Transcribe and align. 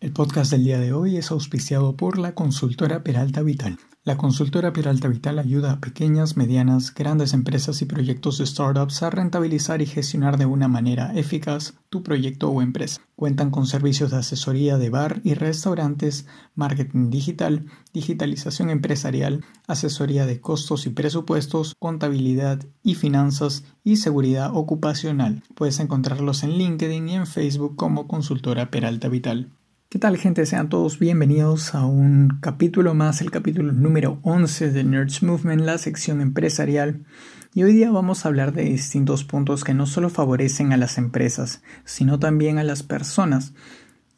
El 0.00 0.12
podcast 0.12 0.52
del 0.52 0.62
día 0.62 0.78
de 0.78 0.92
hoy 0.92 1.16
es 1.16 1.32
auspiciado 1.32 1.96
por 1.96 2.18
la 2.18 2.32
consultora 2.32 3.02
Peralta 3.02 3.42
Vital. 3.42 3.80
La 4.04 4.16
consultora 4.16 4.72
Peralta 4.72 5.08
Vital 5.08 5.40
ayuda 5.40 5.72
a 5.72 5.80
pequeñas, 5.80 6.36
medianas, 6.36 6.94
grandes 6.94 7.34
empresas 7.34 7.82
y 7.82 7.84
proyectos 7.84 8.38
de 8.38 8.46
startups 8.46 9.02
a 9.02 9.10
rentabilizar 9.10 9.82
y 9.82 9.86
gestionar 9.86 10.38
de 10.38 10.46
una 10.46 10.68
manera 10.68 11.12
eficaz 11.16 11.74
tu 11.88 12.04
proyecto 12.04 12.48
o 12.48 12.62
empresa. 12.62 13.00
Cuentan 13.16 13.50
con 13.50 13.66
servicios 13.66 14.12
de 14.12 14.18
asesoría 14.18 14.78
de 14.78 14.88
bar 14.88 15.20
y 15.24 15.34
restaurantes, 15.34 16.28
marketing 16.54 17.10
digital, 17.10 17.66
digitalización 17.92 18.70
empresarial, 18.70 19.44
asesoría 19.66 20.26
de 20.26 20.40
costos 20.40 20.86
y 20.86 20.90
presupuestos, 20.90 21.74
contabilidad 21.76 22.64
y 22.84 22.94
finanzas 22.94 23.64
y 23.82 23.96
seguridad 23.96 24.52
ocupacional. 24.54 25.42
Puedes 25.56 25.80
encontrarlos 25.80 26.44
en 26.44 26.52
LinkedIn 26.52 27.08
y 27.08 27.14
en 27.16 27.26
Facebook 27.26 27.74
como 27.74 28.06
consultora 28.06 28.70
Peralta 28.70 29.08
Vital. 29.08 29.57
¿Qué 29.90 29.98
tal 29.98 30.18
gente? 30.18 30.44
Sean 30.44 30.68
todos 30.68 30.98
bienvenidos 30.98 31.74
a 31.74 31.86
un 31.86 32.40
capítulo 32.42 32.92
más, 32.92 33.22
el 33.22 33.30
capítulo 33.30 33.72
número 33.72 34.20
11 34.22 34.70
de 34.70 34.84
Nerds 34.84 35.22
Movement, 35.22 35.62
la 35.62 35.78
sección 35.78 36.20
empresarial. 36.20 37.06
Y 37.54 37.62
hoy 37.62 37.72
día 37.72 37.90
vamos 37.90 38.22
a 38.22 38.28
hablar 38.28 38.52
de 38.52 38.64
distintos 38.64 39.24
puntos 39.24 39.64
que 39.64 39.72
no 39.72 39.86
solo 39.86 40.10
favorecen 40.10 40.74
a 40.74 40.76
las 40.76 40.98
empresas, 40.98 41.62
sino 41.86 42.18
también 42.18 42.58
a 42.58 42.64
las 42.64 42.82
personas. 42.82 43.54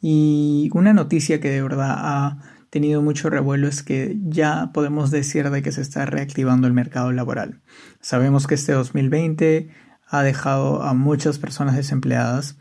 Y 0.01 0.69
una 0.73 0.91
noticia 0.91 1.39
que 1.39 1.49
de 1.49 1.61
verdad 1.61 1.95
ha 1.97 2.39
tenido 2.69 3.01
mucho 3.01 3.29
revuelo 3.29 3.69
es 3.69 3.81
que 3.81 4.17
ya 4.25 4.71
podemos 4.73 5.09
decir 5.09 5.49
de 5.51 5.61
que 5.61 5.71
se 5.71 5.81
está 5.81 6.05
reactivando 6.05 6.67
el 6.67 6.73
mercado 6.73 7.13
laboral. 7.13 7.61
Sabemos 8.01 8.45
que 8.45 8.55
este 8.55 8.73
2020 8.73 9.69
ha 10.05 10.21
dejado 10.21 10.83
a 10.83 10.93
muchas 10.93 11.39
personas 11.39 11.77
desempleadas 11.77 12.57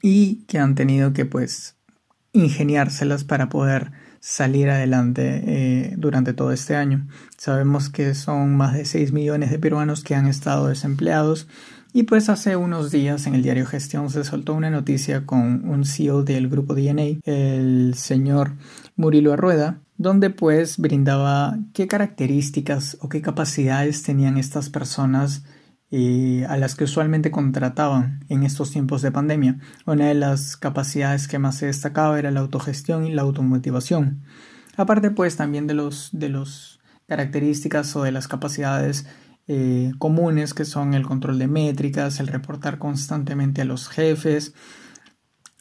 y 0.00 0.46
que 0.46 0.58
han 0.58 0.74
tenido 0.74 1.12
que 1.12 1.26
pues 1.26 1.76
ingeniárselas 2.32 3.24
para 3.24 3.48
poder 3.48 3.92
salir 4.20 4.70
adelante 4.70 5.42
eh, 5.46 5.94
durante 5.98 6.32
todo 6.32 6.52
este 6.52 6.76
año. 6.76 7.06
Sabemos 7.36 7.90
que 7.90 8.14
son 8.14 8.56
más 8.56 8.74
de 8.74 8.84
6 8.84 9.12
millones 9.12 9.50
de 9.50 9.58
peruanos 9.58 10.04
que 10.04 10.14
han 10.14 10.26
estado 10.26 10.68
desempleados 10.68 11.48
y 11.94 12.04
pues 12.04 12.30
hace 12.30 12.56
unos 12.56 12.90
días 12.90 13.26
en 13.26 13.34
el 13.34 13.42
diario 13.42 13.66
Gestión 13.66 14.08
se 14.08 14.24
soltó 14.24 14.54
una 14.54 14.70
noticia 14.70 15.26
con 15.26 15.68
un 15.68 15.84
CEO 15.84 16.22
del 16.22 16.48
grupo 16.48 16.74
DNA, 16.74 17.20
el 17.24 17.94
señor 17.96 18.52
Murilo 18.96 19.34
Arrueda, 19.34 19.80
donde 19.98 20.30
pues 20.30 20.78
brindaba 20.78 21.58
qué 21.74 21.86
características 21.86 22.96
o 23.00 23.10
qué 23.10 23.20
capacidades 23.20 24.02
tenían 24.04 24.38
estas 24.38 24.70
personas 24.70 25.44
a 25.92 26.56
las 26.56 26.74
que 26.74 26.84
usualmente 26.84 27.30
contrataban 27.30 28.24
en 28.30 28.44
estos 28.44 28.70
tiempos 28.70 29.02
de 29.02 29.12
pandemia. 29.12 29.58
Una 29.84 30.06
de 30.06 30.14
las 30.14 30.56
capacidades 30.56 31.28
que 31.28 31.38
más 31.38 31.56
se 31.56 31.66
destacaba 31.66 32.18
era 32.18 32.30
la 32.30 32.40
autogestión 32.40 33.06
y 33.06 33.12
la 33.12 33.22
automotivación. 33.22 34.22
Aparte 34.76 35.10
pues 35.10 35.36
también 35.36 35.66
de 35.66 35.74
los, 35.74 36.08
de 36.12 36.30
los 36.30 36.80
características 37.08 37.94
o 37.94 38.04
de 38.04 38.12
las 38.12 38.26
capacidades 38.26 39.06
eh, 39.48 39.92
comunes 39.98 40.54
que 40.54 40.64
son 40.64 40.94
el 40.94 41.06
control 41.06 41.38
de 41.38 41.46
métricas, 41.46 42.20
el 42.20 42.28
reportar 42.28 42.78
constantemente 42.78 43.60
a 43.60 43.66
los 43.66 43.88
jefes, 43.88 44.54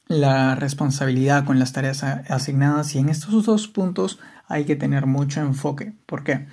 la 0.07 0.55
responsabilidad 0.55 1.43
con 1.43 1.59
las 1.59 1.73
tareas 1.73 2.03
asignadas 2.03 2.95
y 2.95 2.99
en 2.99 3.09
estos 3.09 3.45
dos 3.45 3.67
puntos 3.67 4.19
hay 4.47 4.63
que 4.63 4.77
tener 4.77 5.07
mucho 5.07 5.41
enfoque. 5.41 5.93
¿Por 6.05 6.23
qué? 6.23 6.47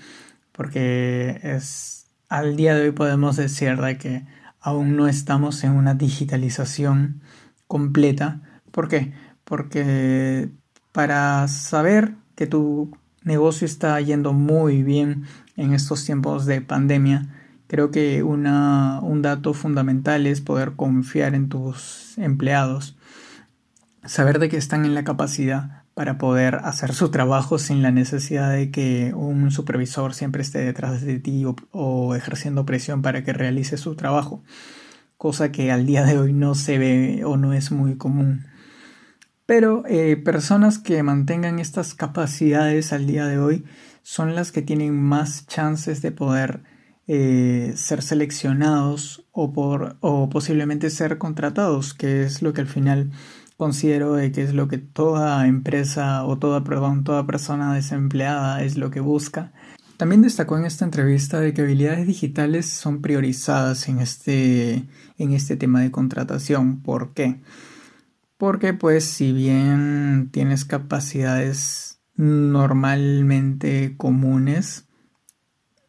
Porque 0.50 1.38
es 1.44 2.07
al 2.28 2.56
día 2.56 2.74
de 2.74 2.82
hoy 2.82 2.92
podemos 2.92 3.36
decir 3.36 3.76
de 3.76 3.98
que 3.98 4.26
aún 4.60 4.96
no 4.96 5.08
estamos 5.08 5.64
en 5.64 5.72
una 5.72 5.94
digitalización 5.94 7.22
completa. 7.66 8.40
¿Por 8.70 8.88
qué? 8.88 9.12
Porque 9.44 10.50
para 10.92 11.48
saber 11.48 12.14
que 12.34 12.46
tu 12.46 12.90
negocio 13.22 13.66
está 13.66 14.00
yendo 14.00 14.32
muy 14.32 14.82
bien 14.82 15.24
en 15.56 15.72
estos 15.72 16.04
tiempos 16.04 16.46
de 16.46 16.60
pandemia, 16.60 17.28
creo 17.66 17.90
que 17.90 18.22
una, 18.22 19.00
un 19.00 19.22
dato 19.22 19.54
fundamental 19.54 20.26
es 20.26 20.40
poder 20.40 20.72
confiar 20.72 21.34
en 21.34 21.48
tus 21.48 22.16
empleados, 22.18 22.96
saber 24.04 24.38
de 24.38 24.48
que 24.48 24.56
están 24.56 24.84
en 24.84 24.94
la 24.94 25.04
capacidad 25.04 25.77
para 25.98 26.16
poder 26.16 26.60
hacer 26.62 26.94
su 26.94 27.10
trabajo 27.10 27.58
sin 27.58 27.82
la 27.82 27.90
necesidad 27.90 28.52
de 28.52 28.70
que 28.70 29.12
un 29.16 29.50
supervisor 29.50 30.14
siempre 30.14 30.42
esté 30.42 30.60
detrás 30.60 31.02
de 31.02 31.18
ti 31.18 31.44
o, 31.72 32.14
ejerciendo 32.14 32.64
presión 32.64 33.02
para 33.02 33.24
que 33.24 33.32
realice 33.32 33.76
su 33.76 33.96
trabajo, 33.96 34.44
cosa 35.16 35.50
que 35.50 35.72
al 35.72 35.86
día 35.86 36.04
de 36.04 36.16
hoy 36.16 36.32
no 36.32 36.54
se 36.54 36.78
ve 36.78 37.24
o 37.24 37.36
no 37.36 37.52
es 37.52 37.72
muy 37.72 37.96
común. 37.96 38.46
Pero 39.44 39.82
eh, 39.88 40.16
personas 40.16 40.78
que 40.78 41.02
mantengan 41.02 41.58
estas 41.58 41.94
capacidades 41.94 42.92
al 42.92 43.08
día 43.08 43.26
de 43.26 43.40
hoy 43.40 43.64
son 44.04 44.36
las 44.36 44.52
que 44.52 44.62
tienen 44.62 44.94
más 44.94 45.48
chances 45.48 46.00
de 46.00 46.12
poder 46.12 46.62
eh, 47.08 47.72
ser 47.74 48.02
seleccionados 48.02 49.26
o, 49.32 49.52
por, 49.52 49.96
o 49.98 50.28
posiblemente 50.28 50.90
ser 50.90 51.18
contratados, 51.18 51.92
que 51.92 52.22
es 52.22 52.40
lo 52.40 52.52
que 52.52 52.60
al 52.60 52.68
final 52.68 53.10
considero 53.58 54.14
que 54.14 54.42
es 54.42 54.54
lo 54.54 54.68
que 54.68 54.78
toda 54.78 55.46
empresa 55.48 56.24
o 56.24 56.38
toda, 56.38 56.62
toda 57.02 57.26
persona 57.26 57.74
desempleada 57.74 58.62
es 58.62 58.78
lo 58.78 58.90
que 58.90 59.00
busca. 59.00 59.52
También 59.96 60.22
destacó 60.22 60.56
en 60.56 60.64
esta 60.64 60.84
entrevista 60.84 61.40
de 61.40 61.52
que 61.52 61.62
habilidades 61.62 62.06
digitales 62.06 62.66
son 62.70 63.02
priorizadas 63.02 63.88
en 63.88 63.98
este, 63.98 64.86
en 65.18 65.32
este 65.32 65.56
tema 65.56 65.80
de 65.80 65.90
contratación. 65.90 66.82
¿Por 66.82 67.14
qué? 67.14 67.40
Porque 68.36 68.74
pues 68.74 69.04
si 69.04 69.32
bien 69.32 70.28
tienes 70.30 70.64
capacidades 70.64 72.00
normalmente 72.14 73.96
comunes, 73.96 74.86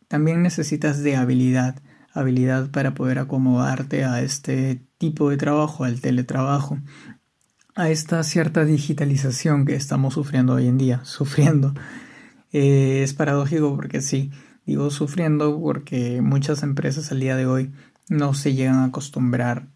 también 0.07 0.41
necesitas 0.41 1.03
de 1.03 1.18
habilidad, 1.18 1.80
habilidad 2.13 2.72
para 2.72 2.96
poder 2.96 3.19
acomodarte 3.19 4.06
a 4.06 4.24
este 4.24 4.81
tipo 4.97 5.30
de 5.30 5.38
trabajo, 5.38 5.84
al 5.84 6.01
teletrabajo 6.01 6.80
a 7.80 7.90
esta 7.90 8.22
cierta 8.24 8.66
digitalización 8.66 9.66
que 9.66 9.74
estamos 9.74 10.16
sufriendo 10.16 10.56
hoy 10.56 10.68
en 10.68 10.78
día, 10.78 11.00
sufriendo. 11.06 11.74
Eh, 12.52 13.04
es 13.04 13.14
paradójico 13.14 13.76
porque 13.76 14.02
sí, 14.02 14.32
digo 14.66 14.90
sufriendo 14.90 15.62
porque 15.62 16.20
muchas 16.22 16.64
empresas 16.64 17.12
al 17.12 17.20
día 17.20 17.36
de 17.36 17.46
hoy 17.46 17.72
no 18.10 18.34
se 18.34 18.56
llegan 18.56 18.78
a 18.78 18.86
acostumbrar 18.86 19.68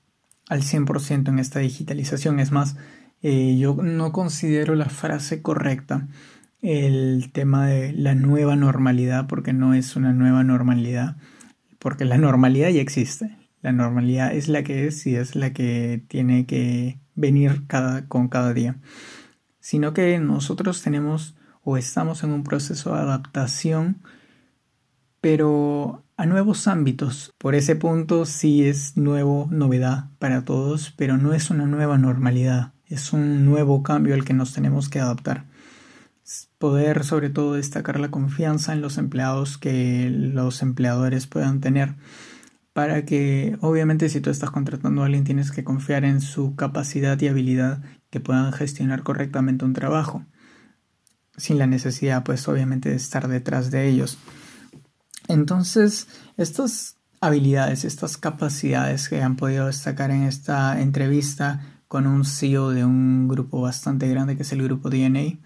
al 0.50 0.64
100% 0.64 1.30
en 1.30 1.38
esta 1.38 1.59
digitalización. 1.59 2.40
Es 2.40 2.52
más, 2.52 2.75
eh, 3.22 3.58
yo 3.58 3.75
no 3.75 4.12
considero 4.12 4.74
la 4.74 4.90
frase 4.90 5.41
correcta 5.44 6.08
el 6.64 7.31
tema 7.31 7.68
de 7.68 7.94
la 7.94 8.16
nueva 8.16 8.56
normalidad 8.56 9.28
porque 9.28 9.53
no 9.53 9.75
es 9.75 9.96
una 9.96 10.14
nueva 10.14 10.44
normalidad, 10.44 11.16
porque 11.78 12.06
la 12.06 12.18
normalidad 12.18 12.70
ya 12.70 12.81
existe. 12.81 13.38
La 13.62 13.72
normalidad 13.72 14.34
es 14.34 14.50
la 14.50 14.64
que 14.64 14.88
es 14.88 15.06
y 15.08 15.16
es 15.16 15.35
la 15.35 15.53
que 15.53 16.03
tiene 16.09 16.46
que 16.46 17.03
venir 17.16 17.63
con 18.07 18.28
cada 18.28 18.53
día, 18.53 18.78
sino 19.59 19.94
que 19.94 20.18
nosotros 20.19 20.81
tenemos 20.81 21.35
o 21.63 21.78
estamos 21.78 22.24
en 22.24 22.31
un 22.31 22.44
proceso 22.44 22.94
de 22.94 23.01
adaptación, 23.01 24.01
pero 25.22 26.03
a 26.18 26.25
nuevos 26.25 26.68
ámbitos. 26.68 27.34
Por 27.38 27.56
ese 27.56 27.75
punto 27.75 28.25
sí 28.25 28.66
es 28.66 28.97
nuevo, 28.97 29.47
novedad 29.52 30.09
para 30.19 30.44
todos, 30.44 30.94
pero 30.97 31.18
no 31.18 31.34
es 31.34 31.50
una 31.50 31.66
nueva 31.66 31.97
normalidad, 31.97 32.73
es 32.88 33.13
un 33.13 33.46
nuevo 33.46 33.84
cambio 33.84 34.13
al 34.13 34.25
que 34.25 34.34
nos 34.34 34.53
tenemos 34.53 34.90
que 34.90 35.00
adaptar. 35.00 35.46
Poder 36.57 37.03
sobre 37.03 37.29
todo 37.29 37.53
destacar 37.53 38.00
la 38.00 38.12
confianza 38.12 38.73
en 38.73 38.81
los 38.81 38.97
empleados 38.97 39.57
que 39.57 40.09
los 40.09 40.62
empleadores 40.62 41.28
puedan 41.28 41.59
tener 41.59 41.96
para 42.73 43.06
que 43.06 43.57
obviamente 43.61 44.09
si 44.09 44.19
tú 44.19 44.31
estás 44.31 44.50
contratando 44.50 45.01
a 45.01 45.06
alguien 45.06 45.23
tienes 45.23 45.51
que 45.51 45.63
confiar 45.63 46.03
en 46.03 46.22
su 46.22 46.56
capacidad 46.56 47.19
y 47.22 47.28
habilidad 47.28 47.84
que 48.09 48.19
puedan 48.19 48.51
gestionar 48.51 49.03
correctamente 49.03 49.63
un 49.63 49.73
trabajo 49.73 50.25
sin 51.37 51.59
la 51.59 51.67
necesidad 51.67 52.23
pues 52.23 52.47
obviamente 52.47 52.90
de 52.90 52.96
estar 52.96 53.28
detrás 53.28 53.72
de 53.72 53.87
ellos. 53.87 54.17
Entonces 55.28 56.08
estas 56.35 56.97
habilidades 57.22 57.85
estas 57.85 58.17
capacidades 58.17 59.08
que 59.08 59.22
han 59.22 59.35
podido 59.35 59.67
destacar 59.67 60.11
en 60.11 60.23
esta 60.23 60.81
entrevista 60.81 61.81
con 61.87 62.08
un 62.08 62.25
CEO 62.25 62.72
de 62.72 62.84
un 62.84 63.28
grupo 63.28 63.61
bastante 63.61 64.09
grande 64.09 64.35
que 64.35 64.41
es 64.41 64.52
el 64.52 64.64
grupo 64.64 64.90
DNA 64.90 65.40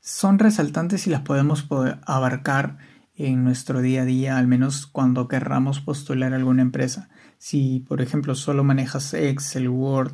son 0.00 0.38
resaltantes 0.38 1.06
y 1.06 1.10
las 1.10 1.22
podemos 1.22 1.66
abarcar 2.06 2.78
en 3.26 3.44
nuestro 3.44 3.80
día 3.80 4.02
a 4.02 4.04
día, 4.04 4.38
al 4.38 4.46
menos 4.46 4.86
cuando 4.86 5.28
querramos 5.28 5.80
postular 5.80 6.32
a 6.32 6.36
alguna 6.36 6.62
empresa. 6.62 7.08
Si, 7.38 7.84
por 7.88 8.00
ejemplo, 8.00 8.34
solo 8.34 8.64
manejas 8.64 9.14
Excel, 9.14 9.68
Word 9.68 10.12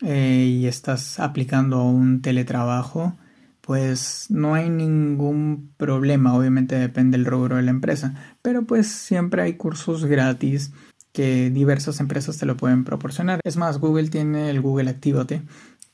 eh, 0.00 0.46
y 0.48 0.66
estás 0.66 1.20
aplicando 1.20 1.78
a 1.78 1.84
un 1.84 2.20
teletrabajo, 2.20 3.16
pues 3.60 4.26
no 4.28 4.54
hay 4.54 4.68
ningún 4.68 5.72
problema, 5.76 6.34
obviamente 6.34 6.76
depende 6.76 7.16
del 7.16 7.26
rubro 7.26 7.56
de 7.56 7.62
la 7.62 7.70
empresa, 7.70 8.14
pero 8.42 8.66
pues 8.66 8.88
siempre 8.88 9.42
hay 9.42 9.54
cursos 9.54 10.04
gratis 10.04 10.72
que 11.12 11.48
diversas 11.48 12.00
empresas 12.00 12.36
te 12.38 12.44
lo 12.44 12.56
pueden 12.56 12.84
proporcionar. 12.84 13.40
Es 13.44 13.56
más, 13.56 13.78
Google 13.78 14.08
tiene 14.08 14.50
el 14.50 14.60
Google 14.60 14.90
Actívate, 14.90 15.42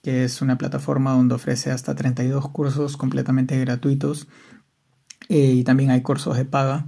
que 0.03 0.25
es 0.25 0.43
una 0.43 0.59
plataforma 0.59 1.13
donde 1.13 1.35
ofrece 1.35 1.71
hasta 1.71 1.95
32 1.95 2.49
cursos 2.49 2.97
completamente 2.97 3.59
gratuitos 3.61 4.27
eh, 5.29 5.53
y 5.53 5.65
también 5.65 5.91
hay 5.91 6.03
cursos 6.03 6.37
de 6.37 6.45
paga, 6.45 6.87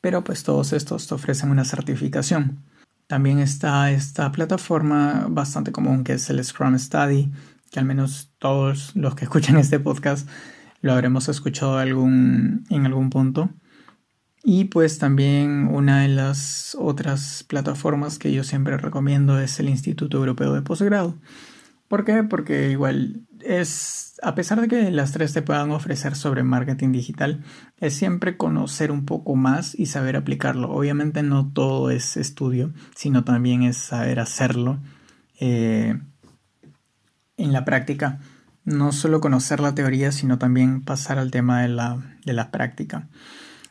pero 0.00 0.24
pues 0.24 0.42
todos 0.42 0.72
estos 0.72 1.06
te 1.06 1.14
ofrecen 1.14 1.50
una 1.50 1.64
certificación. 1.64 2.64
También 3.06 3.38
está 3.38 3.90
esta 3.90 4.32
plataforma 4.32 5.26
bastante 5.28 5.72
común 5.72 6.04
que 6.04 6.14
es 6.14 6.30
el 6.30 6.42
Scrum 6.44 6.78
Study, 6.78 7.30
que 7.70 7.80
al 7.80 7.86
menos 7.86 8.32
todos 8.38 8.94
los 8.96 9.14
que 9.14 9.24
escuchan 9.24 9.56
este 9.56 9.78
podcast 9.80 10.28
lo 10.80 10.92
habremos 10.92 11.28
escuchado 11.28 11.80
en 11.82 12.86
algún 12.86 13.10
punto. 13.10 13.50
Y 14.44 14.64
pues 14.64 14.98
también 14.98 15.68
una 15.68 16.02
de 16.02 16.08
las 16.08 16.76
otras 16.78 17.44
plataformas 17.46 18.18
que 18.18 18.32
yo 18.32 18.42
siempre 18.42 18.76
recomiendo 18.76 19.38
es 19.38 19.60
el 19.60 19.68
Instituto 19.68 20.18
Europeo 20.18 20.52
de 20.52 20.62
Postgrado. 20.62 21.16
¿Por 21.86 22.04
qué? 22.04 22.24
Porque 22.24 22.70
igual 22.70 23.26
es, 23.44 24.14
a 24.22 24.34
pesar 24.34 24.60
de 24.60 24.68
que 24.68 24.90
las 24.90 25.12
tres 25.12 25.32
te 25.32 25.42
puedan 25.42 25.70
ofrecer 25.70 26.14
sobre 26.14 26.42
marketing 26.42 26.92
digital, 26.92 27.44
es 27.78 27.94
siempre 27.94 28.36
conocer 28.36 28.90
un 28.90 29.04
poco 29.04 29.36
más 29.36 29.74
y 29.78 29.86
saber 29.86 30.16
aplicarlo. 30.16 30.70
Obviamente 30.70 31.22
no 31.22 31.50
todo 31.52 31.90
es 31.90 32.16
estudio, 32.16 32.72
sino 32.94 33.24
también 33.24 33.62
es 33.62 33.76
saber 33.76 34.20
hacerlo 34.20 34.78
eh, 35.40 35.98
en 37.36 37.52
la 37.52 37.64
práctica. 37.64 38.20
No 38.64 38.92
solo 38.92 39.20
conocer 39.20 39.60
la 39.60 39.74
teoría, 39.74 40.12
sino 40.12 40.38
también 40.38 40.82
pasar 40.82 41.18
al 41.18 41.30
tema 41.30 41.62
de 41.62 41.68
la, 41.68 41.98
de 42.24 42.32
la 42.32 42.50
práctica. 42.50 43.08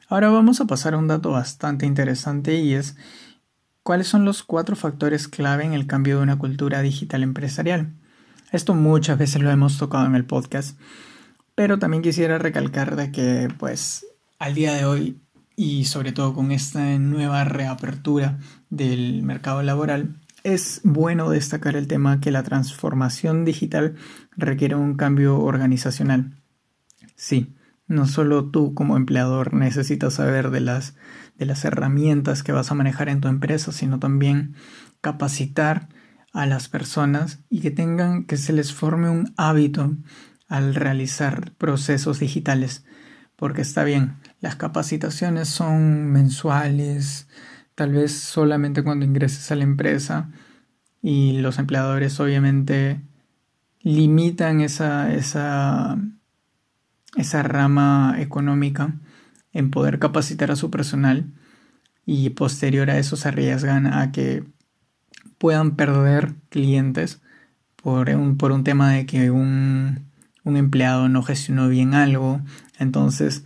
Ahora 0.10 0.30
vamos 0.30 0.60
a 0.60 0.66
pasar 0.66 0.94
a 0.94 0.98
un 0.98 1.08
dato 1.08 1.32
bastante 1.32 1.86
interesante 1.86 2.56
y 2.56 2.74
es 2.74 2.98
cuáles 3.84 4.08
son 4.08 4.26
los 4.26 4.44
cuatro 4.44 4.76
factores 4.76 5.30
clave 5.30 5.64
en 5.64 5.74
el 5.74 5.88
cambio 5.88 6.18
de 6.18 6.24
una 6.24 6.38
cultura 6.38 6.82
digital 6.82 7.24
empresarial. 7.24 7.94
Esto 8.52 8.76
muchas 8.76 9.18
veces 9.18 9.42
lo 9.42 9.50
hemos 9.50 9.78
tocado 9.78 10.06
en 10.06 10.16
el 10.16 10.26
podcast, 10.26 10.78
pero 11.56 11.80
también 11.80 12.04
quisiera 12.04 12.38
recalcar 12.38 12.98
de 12.98 13.12
que 13.12 13.48
pues 13.58 14.06
al 14.40 14.56
día 14.56 14.74
de 14.74 14.84
hoy 14.84 15.22
y 15.56 15.86
sobre 15.86 16.12
todo 16.12 16.34
con 16.34 16.52
esta 16.52 16.98
nueva 17.00 17.46
reapertura 17.46 18.40
del 18.70 19.24
mercado 19.24 19.64
laboral, 19.64 20.18
es 20.44 20.82
bueno 20.84 21.30
destacar 21.30 21.78
el 21.78 21.88
tema 21.88 22.20
que 22.20 22.32
la 22.32 22.44
transformación 22.44 23.46
digital 23.46 23.96
requiere 24.36 24.76
un 24.76 24.96
cambio 24.96 25.40
organizacional. 25.40 26.36
Sí, 27.16 27.56
no 27.88 28.06
solo 28.06 28.50
tú 28.50 28.74
como 28.74 28.98
empleador 28.98 29.54
necesitas 29.54 30.16
saber 30.16 30.50
de 30.50 30.60
las, 30.60 30.96
de 31.38 31.46
las 31.46 31.64
herramientas 31.64 32.44
que 32.44 32.52
vas 32.52 32.70
a 32.70 32.76
manejar 32.76 33.08
en 33.08 33.22
tu 33.22 33.30
empresa, 33.30 33.72
sino 33.72 34.00
también 34.00 34.56
capacitar 35.00 35.88
a 36.32 36.46
las 36.46 36.70
personas 36.70 37.40
y 37.50 37.62
que 37.62 37.72
tengan 37.72 38.26
que 38.26 38.38
se 38.38 38.54
les 38.54 38.74
forme 38.74 39.10
un 39.10 39.34
hábito 39.38 39.96
al 40.48 40.76
realizar 40.76 41.54
procesos 41.58 42.20
digitales. 42.20 42.86
Porque 43.36 43.62
está 43.62 43.84
bien, 43.84 44.18
las 44.40 44.56
capacitaciones 44.56 45.50
son 45.50 46.12
mensuales, 46.12 47.28
tal 47.76 47.94
vez 47.94 48.14
solamente 48.14 48.84
cuando 48.84 49.06
ingreses 49.06 49.52
a 49.52 49.56
la 49.56 49.64
empresa 49.64 50.30
y 51.02 51.40
los 51.40 51.58
empleadores 51.58 52.20
obviamente 52.20 53.02
limitan 53.82 54.62
esa, 54.62 55.12
esa 55.14 55.98
esa 57.16 57.44
rama 57.44 58.16
económica 58.20 58.94
en 59.54 59.72
poder 59.72 60.00
capacitar 60.00 60.52
a 60.52 60.56
su 60.56 60.72
personal 60.72 61.32
y 62.06 62.30
posterior 62.32 62.90
a 62.90 62.98
eso 62.98 63.16
se 63.16 63.28
arriesgan 63.28 63.88
a 63.88 64.12
que 64.12 64.44
puedan 65.42 65.76
perder 65.76 66.36
clientes 66.50 67.20
por 67.76 68.12
un, 68.12 68.38
por 68.38 68.52
un 68.52 68.64
tema 68.64 68.92
de 68.92 69.08
que 69.08 69.32
un, 69.32 70.06
un 70.44 70.56
empleado 70.56 71.10
no 71.10 71.24
gestionó 71.24 71.68
bien 71.68 71.96
algo. 71.96 72.42
Entonces, 72.78 73.44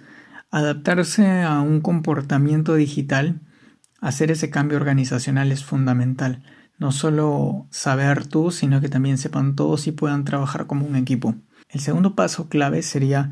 adaptarse 0.52 1.44
a 1.44 1.62
un 1.62 1.80
comportamiento 1.80 2.76
digital, 2.76 3.40
hacer 4.02 4.30
ese 4.30 4.50
cambio 4.50 4.78
organizacional 4.78 5.54
es 5.54 5.64
fundamental. 5.64 6.44
No 6.78 6.92
solo 6.92 7.66
saber 7.70 8.28
tú, 8.28 8.52
sino 8.52 8.82
que 8.82 8.90
también 8.90 9.18
sepan 9.18 9.56
todos 9.56 9.88
y 9.88 9.94
puedan 9.94 10.26
trabajar 10.26 10.68
como 10.68 10.86
un 10.86 10.98
equipo. 10.98 11.36
El 11.70 11.80
segundo 11.80 12.14
paso 12.14 12.50
clave 12.50 12.82
sería 12.82 13.32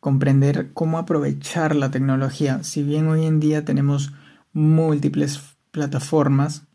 comprender 0.00 0.70
cómo 0.72 0.96
aprovechar 0.96 1.76
la 1.76 1.90
tecnología. 1.90 2.62
Si 2.62 2.82
bien 2.82 3.08
hoy 3.08 3.26
en 3.26 3.40
día 3.40 3.66
tenemos 3.66 4.14
múltiples 4.54 5.42
plataformas 5.70 6.66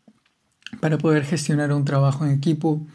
para 0.80 0.98
poder 0.98 1.24
gestionar 1.24 1.72
un 1.72 1.84
trabajo 1.84 2.24
en 2.24 2.32
equipo, 2.32 2.86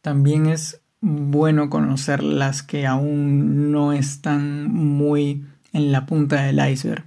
también 0.00 0.46
es 0.46 0.80
bueno 1.00 1.68
conocer 1.68 2.22
las 2.22 2.62
que 2.62 2.86
aún 2.86 3.70
no 3.70 3.92
están 3.92 4.72
muy 4.72 5.44
en 5.72 5.92
la 5.92 6.06
punta 6.06 6.42
del 6.42 6.60
iceberg, 6.70 7.04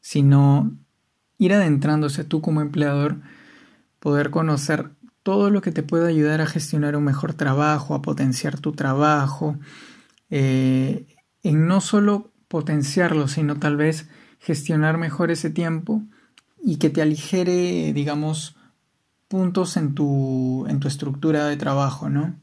sino 0.00 0.72
ir 1.38 1.54
adentrándose 1.54 2.24
tú 2.24 2.40
como 2.40 2.60
empleador, 2.60 3.16
poder 3.98 4.30
conocer 4.30 4.90
todo 5.22 5.50
lo 5.50 5.60
que 5.60 5.72
te 5.72 5.82
pueda 5.82 6.08
ayudar 6.08 6.40
a 6.40 6.46
gestionar 6.46 6.96
un 6.96 7.04
mejor 7.04 7.34
trabajo, 7.34 7.94
a 7.94 8.02
potenciar 8.02 8.58
tu 8.58 8.72
trabajo, 8.72 9.58
eh, 10.30 11.06
en 11.42 11.66
no 11.66 11.80
solo 11.80 12.30
potenciarlo, 12.48 13.28
sino 13.28 13.56
tal 13.56 13.76
vez 13.76 14.08
gestionar 14.38 14.98
mejor 14.98 15.30
ese 15.30 15.50
tiempo 15.50 16.02
y 16.62 16.76
que 16.76 16.90
te 16.90 17.02
aligere, 17.02 17.92
digamos, 17.92 18.56
puntos 19.30 19.76
en 19.76 19.94
tu, 19.94 20.66
en 20.68 20.80
tu 20.80 20.88
estructura 20.88 21.46
de 21.46 21.56
trabajo, 21.56 22.10
¿no? 22.10 22.34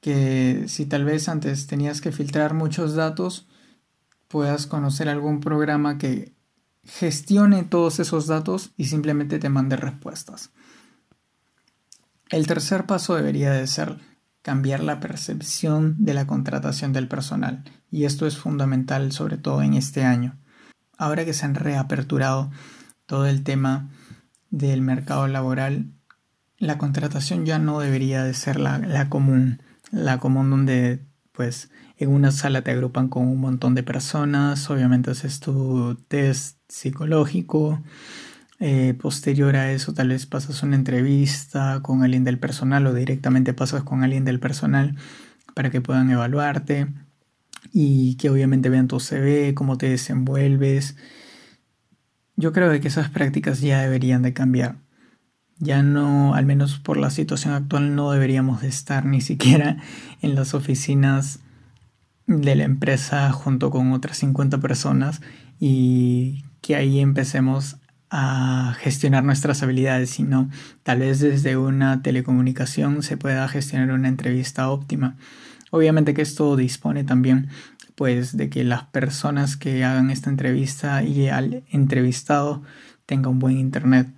Que 0.00 0.64
si 0.68 0.84
tal 0.84 1.06
vez 1.06 1.26
antes 1.30 1.66
tenías 1.66 2.02
que 2.02 2.12
filtrar 2.12 2.52
muchos 2.52 2.94
datos, 2.94 3.48
puedas 4.28 4.66
conocer 4.66 5.08
algún 5.08 5.40
programa 5.40 5.96
que 5.96 6.34
gestione 6.84 7.64
todos 7.64 7.98
esos 7.98 8.26
datos 8.26 8.72
y 8.76 8.84
simplemente 8.84 9.38
te 9.38 9.48
mande 9.48 9.76
respuestas. 9.76 10.50
El 12.28 12.46
tercer 12.46 12.84
paso 12.84 13.14
debería 13.14 13.50
de 13.50 13.66
ser 13.66 13.98
cambiar 14.42 14.84
la 14.84 15.00
percepción 15.00 15.96
de 15.98 16.12
la 16.12 16.26
contratación 16.26 16.92
del 16.92 17.08
personal, 17.08 17.64
y 17.90 18.04
esto 18.04 18.26
es 18.26 18.36
fundamental 18.36 19.12
sobre 19.12 19.38
todo 19.38 19.62
en 19.62 19.72
este 19.72 20.04
año. 20.04 20.36
Ahora 20.98 21.24
que 21.24 21.32
se 21.32 21.46
han 21.46 21.54
reaperturado 21.54 22.50
todo 23.06 23.24
el 23.24 23.42
tema 23.44 23.88
del 24.58 24.82
mercado 24.82 25.26
laboral, 25.26 25.86
la 26.58 26.78
contratación 26.78 27.44
ya 27.44 27.58
no 27.58 27.80
debería 27.80 28.22
de 28.22 28.34
ser 28.34 28.60
la, 28.60 28.78
la 28.78 29.08
común, 29.08 29.60
la 29.90 30.18
común 30.18 30.50
donde 30.50 31.00
pues 31.32 31.70
en 31.96 32.10
una 32.10 32.30
sala 32.30 32.62
te 32.62 32.70
agrupan 32.70 33.08
con 33.08 33.26
un 33.26 33.40
montón 33.40 33.74
de 33.74 33.82
personas, 33.82 34.70
obviamente 34.70 35.10
haces 35.10 35.40
tu 35.40 35.96
test 36.06 36.58
psicológico, 36.68 37.82
eh, 38.60 38.94
posterior 38.94 39.56
a 39.56 39.72
eso, 39.72 39.92
tal 39.92 40.08
vez 40.08 40.26
pasas 40.26 40.62
una 40.62 40.76
entrevista 40.76 41.80
con 41.82 42.04
alguien 42.04 42.22
del 42.22 42.38
personal 42.38 42.86
o 42.86 42.94
directamente 42.94 43.52
pasas 43.54 43.82
con 43.82 44.04
alguien 44.04 44.24
del 44.24 44.38
personal 44.38 44.96
para 45.54 45.70
que 45.70 45.80
puedan 45.80 46.10
evaluarte 46.10 46.86
y 47.72 48.14
que 48.16 48.30
obviamente 48.30 48.68
vean 48.68 48.86
tu 48.86 49.00
CV, 49.00 49.54
cómo 49.54 49.78
te 49.78 49.88
desenvuelves. 49.88 50.96
Yo 52.36 52.52
creo 52.52 52.78
que 52.80 52.88
esas 52.88 53.10
prácticas 53.10 53.60
ya 53.60 53.82
deberían 53.82 54.22
de 54.22 54.32
cambiar. 54.32 54.76
Ya 55.58 55.82
no, 55.82 56.34
al 56.34 56.46
menos 56.46 56.78
por 56.80 56.96
la 56.96 57.10
situación 57.10 57.54
actual, 57.54 57.94
no 57.94 58.10
deberíamos 58.10 58.60
de 58.62 58.68
estar 58.68 59.04
ni 59.04 59.20
siquiera 59.20 59.78
en 60.22 60.34
las 60.34 60.54
oficinas 60.54 61.40
de 62.26 62.56
la 62.56 62.64
empresa 62.64 63.30
junto 63.32 63.70
con 63.70 63.92
otras 63.92 64.16
50 64.18 64.58
personas 64.58 65.20
y 65.60 66.44
que 66.60 66.74
ahí 66.74 67.00
empecemos 67.00 67.76
a 68.10 68.76
gestionar 68.78 69.24
nuestras 69.24 69.62
habilidades, 69.62 70.10
sino 70.10 70.48
tal 70.82 71.00
vez 71.00 71.20
desde 71.20 71.56
una 71.56 72.02
telecomunicación 72.02 73.02
se 73.02 73.16
pueda 73.16 73.46
gestionar 73.48 73.90
una 73.90 74.08
entrevista 74.08 74.68
óptima. 74.70 75.16
Obviamente 75.70 76.14
que 76.14 76.22
esto 76.22 76.54
dispone 76.56 77.02
también 77.02 77.48
pues 77.94 78.36
de 78.36 78.50
que 78.50 78.64
las 78.64 78.84
personas 78.84 79.56
que 79.56 79.84
hagan 79.84 80.10
esta 80.10 80.30
entrevista 80.30 81.02
y 81.02 81.28
al 81.28 81.64
entrevistado 81.70 82.62
tenga 83.06 83.28
un 83.28 83.38
buen 83.38 83.58
internet, 83.58 84.08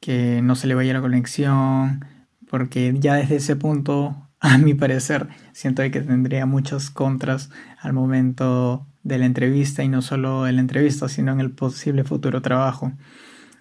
que 0.00 0.40
no 0.42 0.54
se 0.54 0.66
le 0.66 0.74
vaya 0.74 0.92
la 0.92 1.00
conexión, 1.00 2.04
porque 2.48 2.94
ya 2.98 3.14
desde 3.14 3.36
ese 3.36 3.56
punto, 3.56 4.28
a 4.40 4.58
mi 4.58 4.74
parecer, 4.74 5.28
siento 5.52 5.82
que 5.82 6.00
tendría 6.00 6.46
muchas 6.46 6.90
contras 6.90 7.50
al 7.80 7.92
momento 7.92 8.86
de 9.02 9.18
la 9.18 9.26
entrevista 9.26 9.82
y 9.84 9.88
no 9.88 10.02
solo 10.02 10.46
en 10.46 10.56
la 10.56 10.60
entrevista, 10.60 11.08
sino 11.08 11.32
en 11.32 11.40
el 11.40 11.50
posible 11.50 12.04
futuro 12.04 12.42
trabajo. 12.42 12.92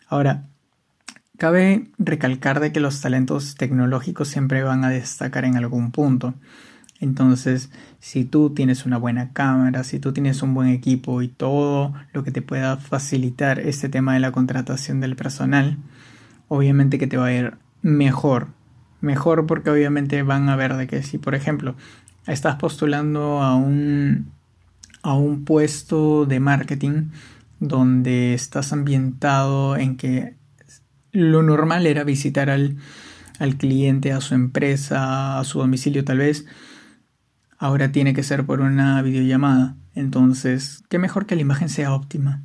Ahora, 0.07 0.47
cabe 1.37 1.89
recalcar 1.97 2.59
de 2.59 2.71
que 2.71 2.79
los 2.79 3.01
talentos 3.01 3.55
tecnológicos 3.55 4.27
siempre 4.27 4.63
van 4.63 4.83
a 4.83 4.89
destacar 4.89 5.45
en 5.45 5.57
algún 5.57 5.91
punto. 5.91 6.33
Entonces, 7.03 7.69
si 7.99 8.23
tú 8.23 8.51
tienes 8.51 8.85
una 8.85 8.97
buena 8.97 9.33
cámara, 9.33 9.83
si 9.83 9.99
tú 9.99 10.13
tienes 10.13 10.41
un 10.41 10.53
buen 10.53 10.69
equipo 10.69 11.21
y 11.21 11.27
todo 11.27 11.93
lo 12.13 12.23
que 12.23 12.31
te 12.31 12.41
pueda 12.41 12.77
facilitar 12.77 13.59
este 13.59 13.89
tema 13.89 14.13
de 14.13 14.21
la 14.21 14.31
contratación 14.31 15.01
del 15.01 15.17
personal, 15.17 15.77
obviamente 16.47 16.97
que 16.97 17.07
te 17.07 17.17
va 17.17 17.25
a 17.25 17.33
ir 17.33 17.55
mejor, 17.81 18.47
mejor 19.01 19.45
porque 19.45 19.69
obviamente 19.69 20.23
van 20.23 20.47
a 20.47 20.55
ver 20.55 20.75
de 20.77 20.87
que 20.87 21.03
si, 21.03 21.17
por 21.17 21.35
ejemplo, 21.35 21.75
estás 22.25 22.55
postulando 22.55 23.41
a 23.41 23.53
un, 23.55 24.31
a 25.01 25.13
un 25.13 25.43
puesto 25.43 26.25
de 26.25 26.39
marketing 26.39 27.09
donde 27.59 28.33
estás 28.33 28.71
ambientado 28.71 29.75
en 29.75 29.97
que 29.97 30.35
lo 31.11 31.43
normal 31.43 31.85
era 31.85 32.05
visitar 32.05 32.49
al, 32.49 32.77
al 33.39 33.57
cliente, 33.57 34.13
a 34.13 34.21
su 34.21 34.35
empresa, 34.35 35.37
a 35.37 35.43
su 35.43 35.59
domicilio 35.59 36.05
tal 36.05 36.19
vez, 36.19 36.45
ahora 37.63 37.93
tiene 37.93 38.13
que 38.13 38.23
ser 38.23 38.45
por 38.45 38.59
una 38.59 39.01
videollamada. 39.01 39.77
Entonces, 39.95 40.83
qué 40.89 40.99
mejor 40.99 41.25
que 41.25 41.37
la 41.37 41.43
imagen 41.43 41.69
sea 41.69 41.93
óptima. 41.93 42.43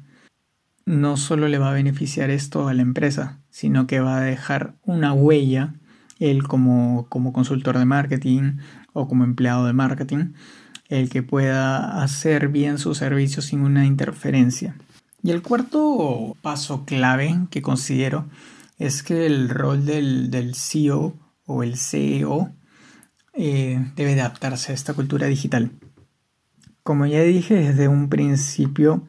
No 0.86 1.16
solo 1.16 1.48
le 1.48 1.58
va 1.58 1.70
a 1.70 1.74
beneficiar 1.74 2.30
esto 2.30 2.68
a 2.68 2.74
la 2.74 2.82
empresa, 2.82 3.40
sino 3.50 3.88
que 3.88 3.98
va 3.98 4.18
a 4.18 4.20
dejar 4.20 4.76
una 4.84 5.12
huella, 5.12 5.74
él 6.20 6.44
como, 6.44 7.08
como 7.08 7.32
consultor 7.32 7.78
de 7.78 7.84
marketing 7.84 8.58
o 8.92 9.08
como 9.08 9.24
empleado 9.24 9.66
de 9.66 9.72
marketing, 9.72 10.34
el 10.88 11.10
que 11.10 11.24
pueda 11.24 12.00
hacer 12.00 12.46
bien 12.46 12.78
su 12.78 12.94
servicio 12.94 13.42
sin 13.42 13.62
una 13.62 13.86
interferencia. 13.86 14.76
Y 15.24 15.32
el 15.32 15.42
cuarto 15.42 16.36
paso 16.42 16.84
clave 16.84 17.36
que 17.50 17.60
considero 17.60 18.28
es 18.78 19.02
que 19.02 19.26
el 19.26 19.48
rol 19.48 19.84
del, 19.84 20.30
del 20.30 20.54
CEO 20.54 21.18
o 21.44 21.64
el 21.64 21.76
CEO 21.76 22.52
eh, 23.40 23.92
debe 23.94 24.14
adaptarse 24.14 24.72
a 24.72 24.74
esta 24.74 24.94
cultura 24.94 25.28
digital. 25.28 25.70
Como 26.82 27.06
ya 27.06 27.22
dije 27.22 27.54
desde 27.54 27.86
un 27.86 28.08
principio, 28.08 29.06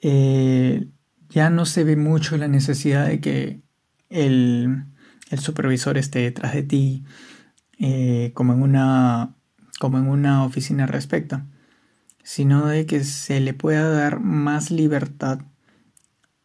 eh, 0.00 0.88
ya 1.28 1.50
no 1.50 1.66
se 1.66 1.84
ve 1.84 1.96
mucho 1.96 2.38
la 2.38 2.48
necesidad 2.48 3.06
de 3.06 3.20
que 3.20 3.60
el, 4.08 4.84
supervisor 5.36 5.98
esté 5.98 6.20
detrás 6.20 6.54
de 6.54 6.62
ti 6.62 7.04
eh, 7.78 8.30
como, 8.32 8.54
en 8.54 8.62
una, 8.62 9.34
como 9.78 9.98
en 9.98 10.08
una 10.08 10.42
oficina 10.42 10.86
respecta, 10.86 11.44
sino 12.22 12.66
de 12.68 12.86
que 12.86 13.04
se 13.04 13.38
le 13.40 13.52
pueda 13.52 13.90
dar 13.90 14.18
más 14.18 14.70
libertad 14.70 15.40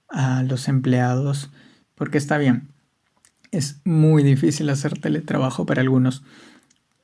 a 0.10 0.44
los 0.44 0.68
empleados, 0.68 1.52
porque 1.96 2.18
está 2.18 2.38
bien, 2.38 2.68
es 3.52 3.80
muy 3.86 4.24
difícil 4.24 4.70
hacer 4.70 5.00
teletrabajo 5.00 5.66
para 5.66 5.82
algunos, 5.82 6.24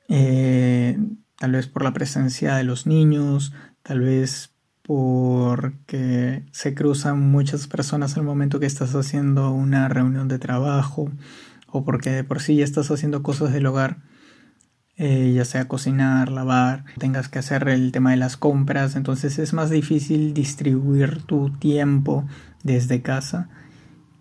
eh, 0.08 0.98
tal 1.38 1.52
vez 1.52 1.66
por 1.66 1.82
la 1.82 1.92
presencia 1.92 2.56
de 2.56 2.64
los 2.64 2.86
niños, 2.86 3.52
tal 3.82 4.00
vez 4.00 4.52
porque 4.82 6.44
se 6.52 6.74
cruzan 6.74 7.20
muchas 7.30 7.66
personas 7.66 8.16
al 8.16 8.22
momento 8.22 8.60
que 8.60 8.66
estás 8.66 8.94
haciendo 8.94 9.50
una 9.50 9.88
reunión 9.88 10.28
de 10.28 10.38
trabajo 10.38 11.10
o 11.66 11.84
porque 11.84 12.10
de 12.10 12.24
por 12.24 12.40
sí 12.40 12.56
ya 12.56 12.64
estás 12.64 12.90
haciendo 12.90 13.22
cosas 13.22 13.52
del 13.52 13.66
hogar, 13.66 13.98
eh, 14.96 15.32
ya 15.34 15.44
sea 15.44 15.66
cocinar, 15.68 16.30
lavar, 16.30 16.84
tengas 16.98 17.28
que 17.28 17.40
hacer 17.40 17.68
el 17.68 17.90
tema 17.90 18.12
de 18.12 18.16
las 18.16 18.36
compras, 18.36 18.94
entonces 18.96 19.38
es 19.38 19.52
más 19.52 19.70
difícil 19.70 20.32
distribuir 20.34 21.22
tu 21.22 21.50
tiempo 21.50 22.24
desde 22.62 23.02
casa 23.02 23.48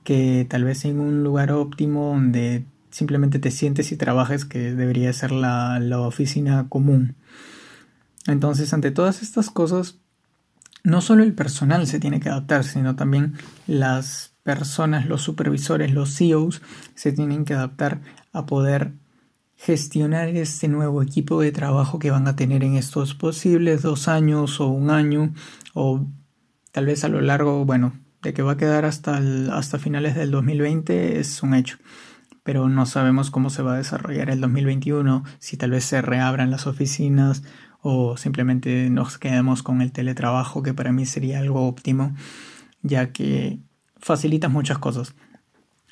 que 0.04 0.46
tal 0.50 0.64
vez 0.64 0.86
en 0.86 1.00
un 1.00 1.24
lugar 1.24 1.52
óptimo 1.52 2.10
donde 2.10 2.66
simplemente 2.96 3.40
te 3.40 3.52
sientes 3.52 3.92
y 3.92 3.98
trabajes, 3.98 4.46
que 4.46 4.74
debería 4.74 5.12
ser 5.12 5.34
la, 5.34 6.00
oficina 6.00 6.68
común. 6.70 7.18
Entonces, 8.26 8.74
ante 8.74 8.90
todas 8.90 9.22
estas 9.22 9.50
cosas, 9.50 9.98
no 10.86 11.02
solo 11.02 11.24
el 11.24 11.34
personal 11.34 11.88
se 11.88 12.00
tiene 12.00 12.22
que 12.22 12.30
adaptar, 12.30 12.64
sino 12.64 12.96
también 12.96 13.34
las 13.68 14.32
personas, 14.44 15.08
los 15.08 15.22
supervisores, 15.22 15.92
los 15.92 16.16
CEOs, 16.16 16.62
se 16.94 17.12
tienen 17.12 17.44
que 17.44 17.54
adaptar 17.54 18.00
a 18.32 18.46
poder 18.46 18.94
gestionar 19.58 20.30
este 20.30 20.70
nuevo 20.70 21.02
equipo 21.02 21.42
de 21.42 21.52
trabajo 21.52 22.00
que 22.00 22.12
van 22.12 22.30
a 22.30 22.38
tener 22.38 22.64
en 22.64 22.78
estos 22.78 23.14
posibles 23.14 23.82
dos 23.82 24.08
años 24.08 24.62
o 24.62 24.68
un 24.68 24.90
año 24.90 25.34
o 25.74 26.06
tal 26.72 26.86
vez 26.86 27.04
a 27.04 27.10
lo 27.10 27.20
largo, 27.20 27.66
bueno, 27.66 27.92
de 28.22 28.34
que 28.34 28.42
va 28.42 28.54
a 28.54 28.58
quedar 28.58 28.86
hasta, 28.86 29.20
hasta 29.52 29.80
finales 29.80 30.16
del 30.16 30.32
2020 30.32 31.20
es 31.20 31.44
un 31.44 31.56
hecho 31.56 31.78
pero 32.46 32.70
no 32.70 32.86
sabemos 32.86 33.32
cómo 33.32 33.50
se 33.50 33.64
va 33.64 33.74
a 33.74 33.78
desarrollar 33.78 34.30
el 34.30 34.40
2021, 34.40 35.24
si 35.40 35.58
tal 35.58 35.72
vez 35.72 35.84
se 35.84 36.04
reabran 36.04 36.52
las 36.52 36.68
oficinas 36.68 37.42
o 37.82 38.18
simplemente 38.18 38.88
nos 38.92 39.18
quedemos 39.18 39.64
con 39.64 39.82
el 39.82 39.92
teletrabajo, 39.92 40.62
que 40.62 40.76
para 40.76 40.92
mí 40.92 41.08
sería 41.08 41.40
algo 41.40 41.68
óptimo, 41.68 42.14
ya 42.84 43.12
que 43.12 43.58
facilitas 43.98 44.52
muchas 44.52 44.78
cosas. 44.78 45.16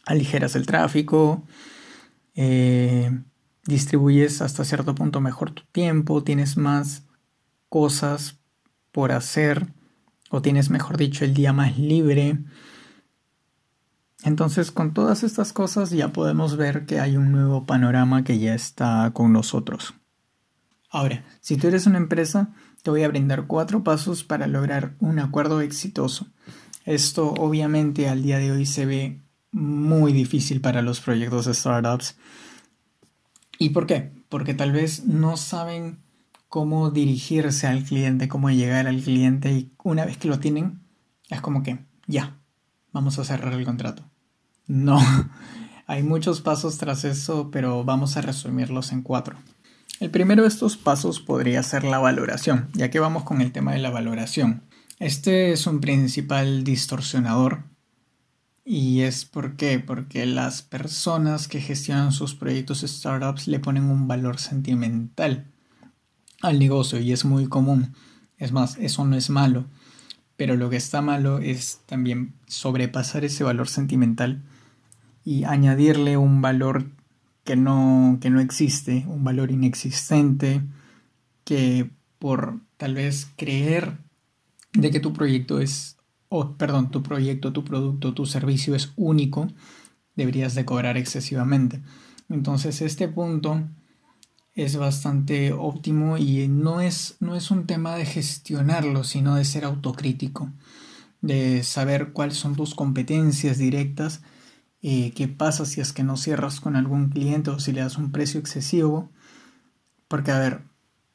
Aligeras 0.06 0.56
el 0.56 0.68
tráfico, 0.68 1.44
eh, 2.36 3.10
distribuyes 3.66 4.44
hasta 4.44 4.64
cierto 4.64 4.94
punto 4.94 5.22
mejor 5.22 5.50
tu 5.50 5.64
tiempo, 5.72 6.24
tienes 6.24 6.56
más 6.56 7.08
cosas 7.68 8.38
por 8.92 9.12
hacer, 9.12 9.74
o 10.30 10.44
tienes, 10.44 10.70
mejor 10.70 10.98
dicho, 10.98 11.26
el 11.26 11.34
día 11.34 11.52
más 11.52 11.80
libre. 11.80 12.38
Entonces 14.24 14.72
con 14.72 14.94
todas 14.94 15.24
estas 15.24 15.52
cosas 15.52 15.90
ya 15.90 16.14
podemos 16.14 16.56
ver 16.56 16.86
que 16.86 17.00
hay 17.00 17.18
un 17.18 17.32
nuevo 17.32 17.66
panorama 17.66 18.24
que 18.24 18.40
ya 18.40 18.56
está 18.56 19.12
con 19.14 19.34
nosotros. 19.34 19.94
Ahora, 20.90 21.26
si 21.42 21.58
tú 21.58 21.68
eres 21.68 21.88
una 21.88 21.98
empresa, 21.98 22.54
te 22.84 22.92
voy 22.92 23.04
a 23.04 23.08
brindar 23.08 23.48
cuatro 23.48 23.84
pasos 23.84 24.24
para 24.24 24.48
lograr 24.48 24.96
un 25.00 25.20
acuerdo 25.20 25.62
exitoso. 25.62 26.28
Esto 26.86 27.34
obviamente 27.34 28.08
al 28.08 28.24
día 28.24 28.38
de 28.38 28.52
hoy 28.52 28.66
se 28.66 28.86
ve 28.86 29.22
muy 29.52 30.14
difícil 30.14 30.62
para 30.62 30.82
los 30.82 31.02
proyectos 31.02 31.46
de 31.46 31.54
startups. 31.54 32.18
¿Y 33.58 33.70
por 33.70 33.88
qué? 33.88 34.12
Porque 34.30 34.54
tal 34.54 34.72
vez 34.72 35.06
no 35.06 35.36
saben 35.36 36.00
cómo 36.48 36.92
dirigirse 36.92 37.68
al 37.68 37.84
cliente, 37.84 38.28
cómo 38.28 38.52
llegar 38.52 38.88
al 38.88 39.02
cliente 39.02 39.52
y 39.52 39.74
una 39.84 40.06
vez 40.06 40.18
que 40.18 40.28
lo 40.28 40.40
tienen, 40.40 40.84
es 41.30 41.42
como 41.42 41.64
que 41.64 41.80
ya, 42.06 42.40
vamos 42.92 43.18
a 43.18 43.24
cerrar 43.24 43.54
el 43.54 43.66
contrato. 43.66 44.13
No, 44.68 45.00
hay 45.88 46.04
muchos 46.04 46.42
pasos 46.42 46.78
tras 46.78 47.04
eso, 47.04 47.50
pero 47.52 47.84
vamos 47.84 48.18
a 48.18 48.22
resumirlos 48.22 48.92
en 48.92 49.02
cuatro. 49.02 49.38
El 50.00 50.10
primero 50.10 50.44
de 50.44 50.50
estos 50.50 50.76
pasos 50.76 51.20
podría 51.20 51.64
ser 51.64 51.84
la 51.84 52.00
valoración, 52.00 52.70
ya 52.74 52.90
que 52.90 53.00
vamos 53.00 53.24
con 53.24 53.42
el 53.42 53.52
tema 53.52 53.74
de 53.74 53.80
la 53.80 53.90
valoración. 53.90 54.64
Este 55.00 55.52
es 55.52 55.68
un 55.68 55.82
principal 55.82 56.64
distorsionador 56.64 57.64
y 58.66 59.02
es 59.02 59.26
por 59.26 59.56
qué, 59.56 59.80
porque 59.80 60.26
las 60.26 60.62
personas 60.62 61.48
que 61.48 61.62
gestionan 61.62 62.12
sus 62.12 62.36
proyectos 62.36 62.82
startups 62.82 63.48
le 63.48 63.60
ponen 63.60 63.86
un 63.86 64.08
valor 64.08 64.40
sentimental 64.40 65.48
al 66.42 66.60
negocio 66.60 67.00
y 67.00 67.12
es 67.12 67.26
muy 67.26 67.48
común. 67.48 67.94
Es 68.38 68.52
más, 68.52 68.78
eso 68.78 69.06
no 69.06 69.16
es 69.16 69.30
malo, 69.30 69.66
pero 70.38 70.56
lo 70.56 70.70
que 70.70 70.78
está 70.78 71.02
malo 71.02 71.40
es 71.40 71.82
también 71.86 72.34
sobrepasar 72.48 73.26
ese 73.26 73.44
valor 73.44 73.68
sentimental 73.68 74.42
y 75.24 75.44
añadirle 75.46 76.18
un 76.18 76.42
valor 76.42 76.86
que 77.44 77.56
no, 77.56 78.18
que 78.22 78.30
no 78.30 78.40
existe, 78.40 79.06
un 79.08 79.24
valor 79.24 79.52
inexistente, 79.52 80.62
que 81.44 81.90
por 82.20 82.60
tal 82.78 82.96
vez 82.96 83.28
creer 83.36 83.98
de 84.74 84.92
que 84.92 85.00
tu 85.00 85.14
proyecto 85.14 85.60
es, 85.60 85.98
perdón, 86.58 86.90
tu 86.90 87.04
proyecto, 87.04 87.54
tu 87.54 87.64
producto, 87.64 88.14
tu 88.14 88.26
servicio 88.26 88.76
es 88.76 88.94
único, 88.96 89.48
deberías 90.16 90.56
de 90.56 90.66
cobrar 90.66 90.98
excesivamente. 90.98 91.82
Entonces 92.30 92.82
este 92.82 93.08
punto 93.08 93.62
es 94.56 94.78
bastante 94.78 95.52
óptimo 95.52 96.18
y 96.18 96.48
no 96.48 96.80
es, 96.80 97.18
no 97.20 97.36
es 97.36 97.52
un 97.52 97.66
tema 97.66 97.96
de 97.96 98.06
gestionarlo, 98.06 99.04
sino 99.04 99.36
de 99.36 99.46
ser 99.46 99.66
autocrítico, 99.66 100.52
de 101.22 101.64
saber 101.64 102.14
cuáles 102.14 102.38
son 102.38 102.56
tus 102.56 102.76
competencias 102.76 103.58
directas 103.58 104.22
eh, 104.84 105.14
qué 105.16 105.30
pasa 105.30 105.66
si 105.66 105.80
es 105.82 105.94
que 105.94 106.04
no 106.04 106.18
cierras 106.18 106.60
con 106.60 106.76
algún 106.76 107.10
cliente 107.10 107.50
o 107.50 107.60
si 107.60 107.72
le 107.72 107.82
das 107.82 107.98
un 107.98 108.12
precio 108.12 108.40
excesivo. 108.40 109.10
Porque, 110.10 110.32
a 110.32 110.40
ver, 110.40 110.64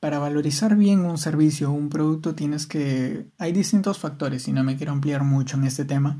para 0.01 0.19
valorizar 0.19 0.75
bien 0.75 1.01
un 1.01 1.19
servicio 1.19 1.71
o 1.71 1.75
un 1.75 1.91
producto 1.91 2.35
tienes 2.35 2.67
que... 2.67 3.29
Hay 3.39 3.53
distintos 3.53 3.99
factores 3.99 4.49
y 4.49 4.53
no 4.53 4.65
me 4.65 4.77
quiero 4.77 4.93
ampliar 4.93 5.23
mucho 5.23 5.59
en 5.59 5.65
este 5.65 5.85
tema, 5.85 6.19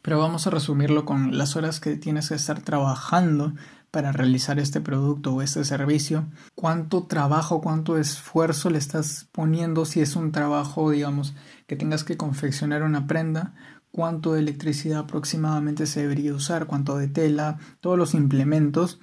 pero 0.00 0.18
vamos 0.20 0.46
a 0.46 0.50
resumirlo 0.50 1.04
con 1.04 1.36
las 1.36 1.56
horas 1.56 1.80
que 1.80 1.96
tienes 1.96 2.28
que 2.28 2.36
estar 2.36 2.60
trabajando 2.60 3.54
para 3.90 4.12
realizar 4.12 4.58
este 4.58 4.80
producto 4.80 5.34
o 5.34 5.42
este 5.42 5.64
servicio, 5.64 6.26
cuánto 6.54 7.04
trabajo, 7.04 7.60
cuánto 7.60 7.96
esfuerzo 7.96 8.70
le 8.70 8.78
estás 8.78 9.28
poniendo 9.32 9.84
si 9.84 10.00
es 10.00 10.14
un 10.14 10.30
trabajo, 10.30 10.90
digamos, 10.90 11.34
que 11.66 11.76
tengas 11.76 12.04
que 12.04 12.16
confeccionar 12.16 12.82
una 12.82 13.06
prenda 13.06 13.54
cuánto 13.94 14.32
de 14.32 14.40
electricidad 14.40 14.98
aproximadamente 14.98 15.86
se 15.86 16.00
debería 16.00 16.34
usar, 16.34 16.66
cuánto 16.66 16.98
de 16.98 17.06
tela, 17.06 17.58
todos 17.78 17.96
los 17.96 18.14
implementos, 18.14 18.98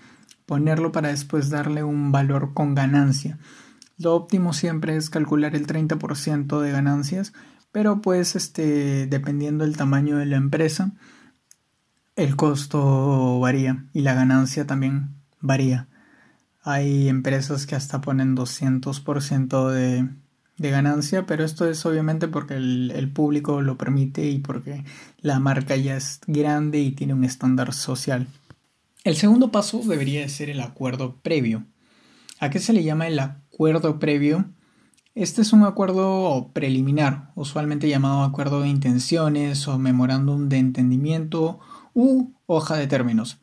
ponerlo 0.46 0.92
para 0.92 1.08
después 1.08 1.50
darle 1.50 1.82
un 1.82 2.12
valor 2.12 2.54
con 2.54 2.76
ganancia. 2.76 3.40
Lo 3.98 4.14
óptimo 4.14 4.52
siempre 4.52 4.98
es 4.98 5.10
calcular 5.10 5.56
el 5.56 5.66
30% 5.66 6.60
de 6.60 6.72
ganancias, 6.74 7.32
pero 7.72 8.02
pues 8.02 8.36
este, 8.36 9.08
dependiendo 9.08 9.64
del 9.64 9.78
tamaño 9.78 10.18
de 10.18 10.26
la 10.26 10.36
empresa, 10.36 10.92
el 12.18 12.36
costo 12.36 13.40
varía 13.40 13.86
y 13.94 14.02
la 14.02 14.14
ganancia 14.14 14.68
también 14.68 15.16
varía. 15.40 15.88
Hay 16.64 17.08
empresas 17.08 17.66
que 17.66 17.76
hasta 17.76 18.02
ponen 18.02 18.36
200% 18.36 19.70
de, 19.70 20.10
de 20.62 20.70
ganancia, 20.70 21.26
pero 21.26 21.44
esto 21.44 21.68
es 21.68 21.86
obviamente 21.86 22.28
porque 22.28 22.56
el, 22.56 23.12
público 23.14 23.62
lo 23.62 23.78
permite 23.78 24.30
y 24.30 24.38
porque 24.40 24.86
la 25.20 25.40
marca 25.40 25.76
ya 25.76 25.98
es 25.98 26.22
grande 26.28 26.80
y 26.80 26.92
tiene 26.92 27.14
un 27.14 27.24
estándar 27.24 27.74
social. 27.74 28.28
El 29.04 29.16
segundo 29.16 29.52
paso 29.52 29.82
debería 29.84 30.28
ser 30.30 30.50
el 30.50 30.62
acuerdo 30.62 31.16
previo. 31.22 31.66
¿A 32.40 32.52
qué 32.52 32.60
se 32.60 32.74
le 32.74 32.84
llama 32.84 33.08
el 33.08 33.20
acuerdo 33.20 34.00
previo? 34.00 34.46
Este 35.16 35.42
es 35.42 35.52
un 35.52 35.64
acuerdo 35.64 36.52
preliminar, 36.54 37.32
usualmente 37.36 37.90
llamado 37.90 38.22
acuerdo 38.22 38.62
de 38.62 38.70
intenciones 38.70 39.68
o 39.68 39.78
memorándum 39.80 40.48
de 40.48 40.60
entendimiento 40.60 41.60
u 41.94 42.34
hoja 42.46 42.78
de 42.78 42.88
términos. 42.88 43.40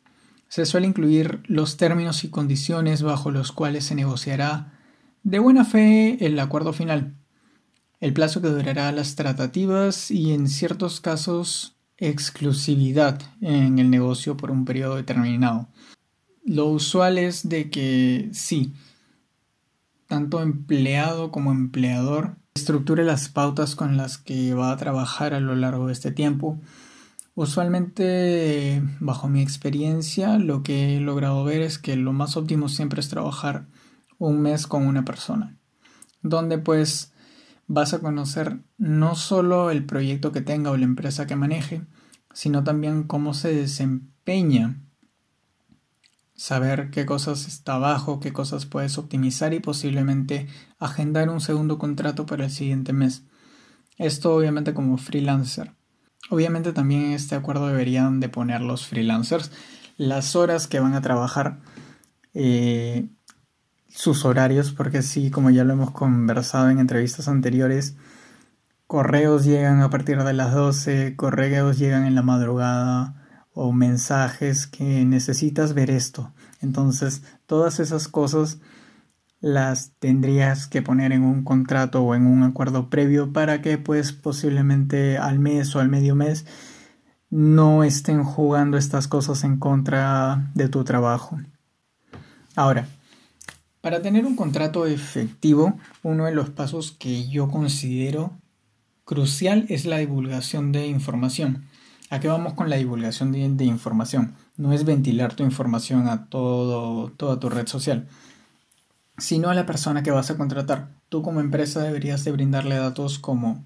Se 0.47 0.65
suele 0.65 0.87
incluir 0.87 1.43
los 1.45 1.77
términos 1.77 2.23
y 2.23 2.29
condiciones 2.29 3.03
bajo 3.03 3.29
los 3.29 3.51
cuales 3.51 3.85
se 3.85 3.95
negociará 3.95 4.78
de 5.29 5.37
buena 5.37 5.63
fe 5.63 6.25
el 6.25 6.39
acuerdo 6.39 6.73
final, 6.73 7.13
el 7.99 8.13
plazo 8.13 8.41
que 8.41 8.47
durará 8.47 8.91
las 8.91 9.15
tratativas 9.15 10.09
y 10.09 10.33
en 10.33 10.47
ciertos 10.49 11.01
casos 11.01 11.75
exclusividad 11.97 13.21
en 13.39 13.77
el 13.77 13.91
negocio 13.91 14.37
por 14.37 14.49
un 14.49 14.65
periodo 14.65 14.95
determinado. 14.95 15.67
Lo 16.43 16.65
usual 16.65 17.19
es 17.19 17.47
de 17.47 17.69
que 17.69 18.29
sí, 18.33 18.73
tanto 20.07 20.41
empleado 20.41 21.29
como 21.29 21.51
empleador 21.51 22.37
estructure 22.55 23.03
las 23.03 23.29
pautas 23.29 23.75
con 23.75 23.97
las 23.97 24.17
que 24.17 24.55
va 24.55 24.71
a 24.71 24.77
trabajar 24.77 25.35
a 25.35 25.39
lo 25.39 25.55
largo 25.55 25.87
de 25.87 25.93
este 25.93 26.11
tiempo. 26.11 26.59
Usualmente, 27.35 28.81
bajo 28.99 29.29
mi 29.29 29.41
experiencia, 29.41 30.39
lo 30.39 30.63
que 30.63 30.97
he 30.97 30.99
logrado 30.99 31.43
ver 31.43 31.61
es 31.61 31.77
que 31.77 31.95
lo 31.95 32.13
más 32.13 32.35
óptimo 32.35 32.67
siempre 32.67 32.99
es 32.99 33.09
trabajar 33.09 33.67
un 34.19 34.39
mes 34.39 34.67
con 34.67 34.85
una 34.85 35.03
persona, 35.03 35.57
donde 36.21 36.59
pues 36.59 37.13
vas 37.65 37.93
a 37.93 37.99
conocer 37.99 38.59
no 38.77 39.15
solo 39.15 39.71
el 39.71 39.85
proyecto 39.85 40.31
que 40.31 40.41
tenga 40.41 40.69
o 40.69 40.77
la 40.77 40.85
empresa 40.85 41.25
que 41.25 41.35
maneje, 41.35 41.81
sino 42.33 42.63
también 42.63 43.03
cómo 43.03 43.33
se 43.33 43.53
desempeña 43.53 44.79
saber 46.35 46.89
qué 46.91 47.05
cosas 47.05 47.47
está 47.47 47.75
abajo, 47.75 48.19
qué 48.19 48.31
cosas 48.31 48.65
puedes 48.65 48.97
optimizar 48.97 49.53
y 49.53 49.59
posiblemente 49.59 50.47
agendar 50.77 51.29
un 51.29 51.41
segundo 51.41 51.77
contrato 51.77 52.25
para 52.25 52.45
el 52.45 52.51
siguiente 52.51 52.93
mes. 52.93 53.23
Esto 53.97 54.35
obviamente 54.35 54.73
como 54.73 54.97
freelancer. 54.97 55.73
Obviamente 56.29 56.71
también 56.71 57.05
en 57.05 57.11
este 57.13 57.35
acuerdo 57.35 57.67
deberían 57.67 58.19
de 58.19 58.29
poner 58.29 58.61
los 58.61 58.85
freelancers 58.85 59.51
las 59.99 60.37
horas 60.37 60.67
que 60.67 60.79
van 60.79 60.93
a 60.93 61.01
trabajar, 61.01 61.59
eh, 62.33 63.09
sus 63.89 64.25
horarios, 64.25 64.71
porque 64.71 65.01
sí, 65.01 65.31
como 65.31 65.49
ya 65.49 65.63
lo 65.63 65.73
hemos 65.73 65.91
conversado 65.91 66.69
en 66.69 66.79
entrevistas 66.79 67.27
anteriores, 67.27 67.95
correos 68.87 69.45
llegan 69.45 69.81
a 69.81 69.89
partir 69.89 70.23
de 70.23 70.33
las 70.33 70.53
12, 70.53 71.15
correos 71.15 71.77
llegan 71.77 72.05
en 72.05 72.15
la 72.15 72.21
madrugada, 72.21 73.19
o 73.53 73.73
mensajes 73.73 74.67
que 74.67 75.03
necesitas 75.03 75.73
ver 75.73 75.89
esto. 75.89 76.31
Entonces, 76.61 77.23
todas 77.45 77.79
esas 77.81 78.07
cosas 78.07 78.59
las 79.41 79.91
tendrías 79.99 80.67
que 80.67 80.81
poner 80.81 81.11
en 81.11 81.23
un 81.23 81.43
contrato 81.43 82.01
o 82.01 82.15
en 82.15 82.25
un 82.25 82.43
acuerdo 82.43 82.89
previo 82.89 83.33
para 83.33 83.61
que 83.61 83.77
pues 83.77 84.11
posiblemente 84.11 85.17
al 85.17 85.39
mes 85.39 85.75
o 85.75 85.79
al 85.79 85.89
medio 85.89 86.15
mes 86.15 86.45
no 87.29 87.83
estén 87.83 88.23
jugando 88.23 88.77
estas 88.77 89.07
cosas 89.07 89.43
en 89.43 89.57
contra 89.57 90.51
de 90.55 90.67
tu 90.67 90.83
trabajo. 90.83 91.39
Ahora, 92.55 92.87
para 93.81 94.01
tener 94.01 94.25
un 94.25 94.35
contrato 94.35 94.85
efectivo, 94.85 95.77
uno 96.03 96.25
de 96.25 96.33
los 96.33 96.49
pasos 96.49 96.91
que 96.91 97.27
yo 97.29 97.49
considero 97.49 98.33
crucial 99.05 99.65
es 99.69 99.85
la 99.85 99.97
divulgación 99.97 100.71
de 100.71 100.87
información. 100.87 101.65
¿A 102.09 102.19
qué 102.19 102.27
vamos 102.27 102.53
con 102.53 102.69
la 102.69 102.75
divulgación 102.75 103.31
de, 103.31 103.65
información? 103.65 104.35
No 104.57 104.73
es 104.73 104.83
ventilar 104.83 105.35
tu 105.35 105.43
información 105.43 106.07
a 106.07 106.25
todo, 106.25 107.11
toda 107.11 107.39
tu 107.39 107.49
red 107.49 107.67
social, 107.67 108.07
sino 109.17 109.49
a 109.49 109.53
la 109.53 109.65
persona 109.65 110.03
que 110.03 110.11
vas 110.11 110.29
a 110.31 110.37
contratar. 110.37 110.89
Tú 111.07 111.21
como 111.21 111.39
empresa 111.39 111.83
deberías 111.83 112.23
de 112.23 112.31
brindarle 112.31 112.75
datos 112.75 113.19
como 113.19 113.63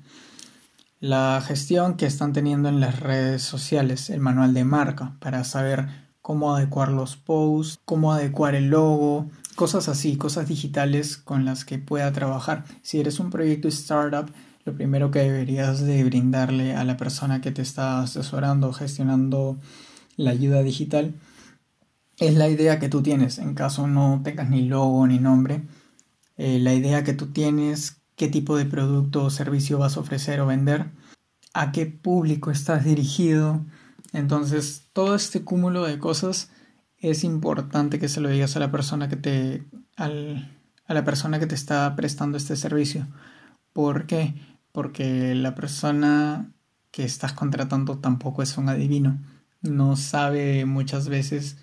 la 0.99 1.41
gestión 1.45 1.95
que 1.95 2.05
están 2.05 2.33
teniendo 2.33 2.69
en 2.69 2.79
las 2.79 2.99
redes 2.99 3.41
sociales, 3.41 4.09
el 4.09 4.19
manual 4.19 4.53
de 4.53 4.65
marca, 4.65 5.15
para 5.19 5.43
saber 5.43 5.87
cómo 6.21 6.55
adecuar 6.55 6.89
los 6.91 7.17
posts, 7.17 7.79
cómo 7.83 8.13
adecuar 8.13 8.55
el 8.55 8.69
logo, 8.69 9.29
cosas 9.55 9.89
así, 9.89 10.17
cosas 10.17 10.47
digitales 10.47 11.17
con 11.17 11.45
las 11.45 11.65
que 11.65 11.79
pueda 11.79 12.11
trabajar. 12.11 12.65
Si 12.81 12.99
eres 12.99 13.19
un 13.19 13.29
proyecto 13.29 13.67
startup, 13.67 14.31
lo 14.65 14.73
primero 14.73 15.11
que 15.11 15.19
deberías 15.19 15.81
de 15.81 16.03
brindarle 16.03 16.75
a 16.75 16.83
la 16.83 16.97
persona 16.97 17.41
que 17.41 17.51
te 17.51 17.61
está 17.61 18.01
asesorando 18.01 18.71
gestionando 18.73 19.59
la 20.15 20.31
ayuda 20.31 20.63
digital 20.63 21.15
es 22.17 22.35
la 22.35 22.47
idea 22.47 22.79
que 22.79 22.89
tú 22.89 23.01
tienes, 23.01 23.39
en 23.39 23.55
caso 23.55 23.87
no 23.87 24.21
tengas 24.23 24.49
ni 24.49 24.67
logo 24.67 25.05
ni 25.07 25.19
nombre, 25.19 25.63
eh, 26.37 26.59
la 26.59 26.73
idea 26.73 27.03
que 27.03 27.13
tú 27.13 27.27
tienes, 27.27 28.01
qué 28.15 28.27
tipo 28.27 28.55
de 28.57 28.65
producto 28.65 29.25
o 29.25 29.29
servicio 29.29 29.79
vas 29.79 29.97
a 29.97 29.99
ofrecer 29.99 30.39
o 30.39 30.45
vender, 30.45 30.91
a 31.53 31.71
qué 31.71 31.85
público 31.85 32.51
estás 32.51 32.85
dirigido. 32.85 33.65
Entonces, 34.11 34.83
todo 34.93 35.15
este 35.15 35.43
cúmulo 35.43 35.83
de 35.85 35.99
cosas 35.99 36.51
es 37.03 37.23
importante 37.23 37.99
que 37.99 38.09
se 38.09 38.21
lo 38.21 38.29
digas 38.29 38.55
a 38.55 38.59
la 38.59 38.71
persona 38.71 39.07
que 39.07 39.17
te, 39.17 39.63
a 39.95 40.09
la 40.09 41.03
persona 41.03 41.39
que 41.39 41.47
te 41.47 41.55
está 41.55 41.95
prestando 41.95 42.37
este 42.37 42.55
servicio. 42.55 43.07
¿Por 43.73 44.07
qué? 44.07 44.33
porque 44.73 45.35
la 45.35 45.55
persona 45.55 46.51
que 46.91 47.05
estás 47.05 47.31
contratando 47.31 47.99
tampoco 47.99 48.43
es 48.43 48.57
un 48.57 48.67
adivino. 48.67 49.21
No 49.61 49.95
sabe 49.95 50.65
muchas 50.65 51.07
veces 51.07 51.57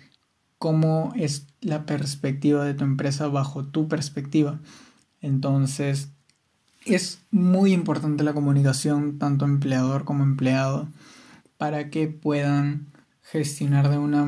cómo 0.57 1.13
es 1.15 1.45
la 1.59 1.85
perspectiva 1.85 2.63
de 2.65 2.73
tu 2.73 2.83
empresa 2.83 3.27
bajo 3.27 3.65
tu 3.65 3.87
perspectiva. 3.87 4.59
Entonces, 5.19 6.09
es 6.85 7.19
muy 7.29 7.73
importante 7.73 8.23
la 8.23 8.33
comunicación, 8.33 9.19
tanto 9.19 9.45
empleador 9.45 10.05
como 10.05 10.23
empleado, 10.23 10.87
para 11.57 11.89
que 11.89 12.07
puedan 12.07 12.87
gestionar 13.21 13.89
de 13.89 13.97
una 13.97 14.25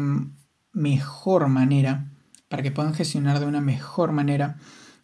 mejor 0.74 1.48
manera, 1.48 2.12
para 2.50 2.64
que 2.64 2.72
puedan 2.72 2.94
gestionar 2.94 3.40
de 3.40 3.46
una 3.46 3.62
mejor 3.62 4.12
manera 4.12 4.58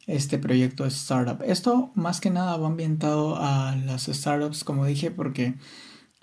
este 0.08 0.40
proyecto 0.40 0.84
de 0.84 0.90
startup. 0.90 1.44
Esto 1.44 1.92
más 1.96 2.20
que 2.20 2.32
nada 2.32 2.58
va 2.58 2.68
ambientado 2.68 3.38
a 3.38 3.76
las 3.76 4.08
startups, 4.08 4.64
como 4.64 4.86
dije, 4.86 5.12
porque 5.12 5.56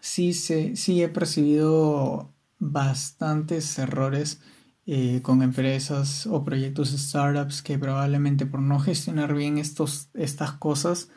sí, 0.00 0.32
sí 0.32 1.02
he 1.02 1.08
percibido 1.08 2.32
bastantes 2.58 3.78
errores 3.78 4.40
eh, 4.86 5.20
con 5.22 5.42
empresas 5.42 6.26
o 6.26 6.44
proyectos 6.44 6.90
startups 6.90 7.60
que 7.60 7.78
probablemente 7.78 8.46
por 8.46 8.60
no 8.60 8.78
gestionar 8.78 9.34
bien 9.34 9.58
estos, 9.58 10.10
estas 10.14 10.52
cosas, 10.52 11.08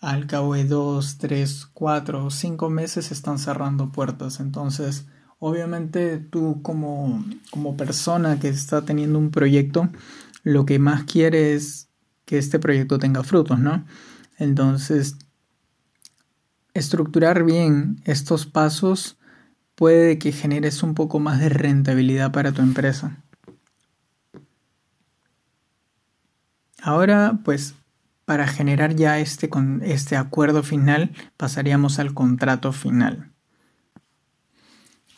al 0.00 0.26
cabo 0.26 0.54
de 0.54 0.64
dos, 0.64 1.18
tres, 1.18 1.66
cuatro 1.72 2.26
o 2.26 2.30
cinco 2.30 2.68
meses 2.70 3.10
están 3.10 3.38
cerrando 3.38 3.92
puertas. 3.92 4.40
Entonces, 4.40 5.06
obviamente 5.46 6.16
tú 6.16 6.62
como, 6.62 7.22
como 7.50 7.76
persona 7.76 8.40
que 8.40 8.48
está 8.48 8.86
teniendo 8.86 9.18
un 9.18 9.30
proyecto, 9.30 9.90
lo 10.42 10.64
que 10.64 10.78
más 10.78 11.04
quiere 11.04 11.52
es 11.52 11.90
que 12.24 12.38
este 12.38 12.58
proyecto 12.58 12.98
tenga 12.98 13.22
frutos, 13.22 13.58
¿no? 13.58 13.84
Entonces, 14.38 15.18
estructurar 16.72 17.44
bien 17.44 18.00
estos 18.06 18.46
pasos 18.46 19.18
puede 19.74 20.18
que 20.18 20.32
generes 20.32 20.82
un 20.82 20.94
poco 20.94 21.20
más 21.20 21.40
de 21.40 21.50
rentabilidad 21.50 22.32
para 22.32 22.52
tu 22.52 22.62
empresa. 22.62 23.22
Ahora, 26.80 27.40
pues, 27.44 27.74
para 28.24 28.46
generar 28.46 28.96
ya 28.96 29.18
este, 29.18 29.50
este 29.82 30.16
acuerdo 30.16 30.62
final, 30.62 31.12
pasaríamos 31.36 31.98
al 31.98 32.14
contrato 32.14 32.72
final. 32.72 33.33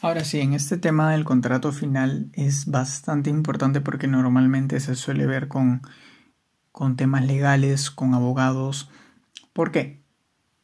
Ahora 0.03 0.25
sí, 0.25 0.41
en 0.41 0.53
este 0.53 0.77
tema 0.77 1.13
del 1.13 1.25
contrato 1.25 1.73
final 1.73 2.31
es 2.35 2.67
bastante 2.67 3.31
importante 3.31 3.81
porque 3.81 4.07
normalmente 4.07 4.79
se 4.81 4.95
suele 4.95 5.27
ver 5.27 5.49
con, 5.49 5.81
con 6.71 6.97
temas 6.97 7.25
legales, 7.25 7.91
con 7.91 8.13
abogados. 8.13 8.91
¿Por 9.55 9.73
qué? 9.73 10.05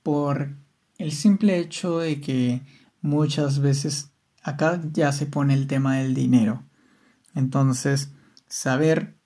Por 0.02 0.56
el 0.98 1.12
simple 1.12 1.58
hecho 1.58 1.98
de 1.98 2.20
que 2.20 2.62
muchas 3.00 3.60
veces 3.60 4.12
acá 4.42 4.80
ya 4.92 5.12
se 5.12 5.24
pone 5.24 5.54
el 5.54 5.66
tema 5.66 5.96
del 5.96 6.12
dinero. 6.12 6.64
Entonces, 7.34 8.12
saber, 8.48 9.16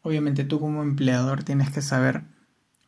obviamente 0.00 0.44
tú 0.44 0.60
como 0.60 0.82
empleador 0.82 1.44
tienes 1.44 1.70
que 1.70 1.82
saber 1.82 2.24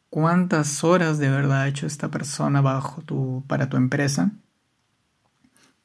cuántas 0.09 0.83
horas 0.83 1.19
de 1.19 1.29
verdad 1.29 1.63
ha 1.63 1.69
hecho 1.69 1.87
esta 1.87 2.11
persona 2.11 2.63
bajo 2.63 3.03
tu, 3.03 3.45
para 3.47 3.69
tu 3.69 3.77
empresa 3.77 4.33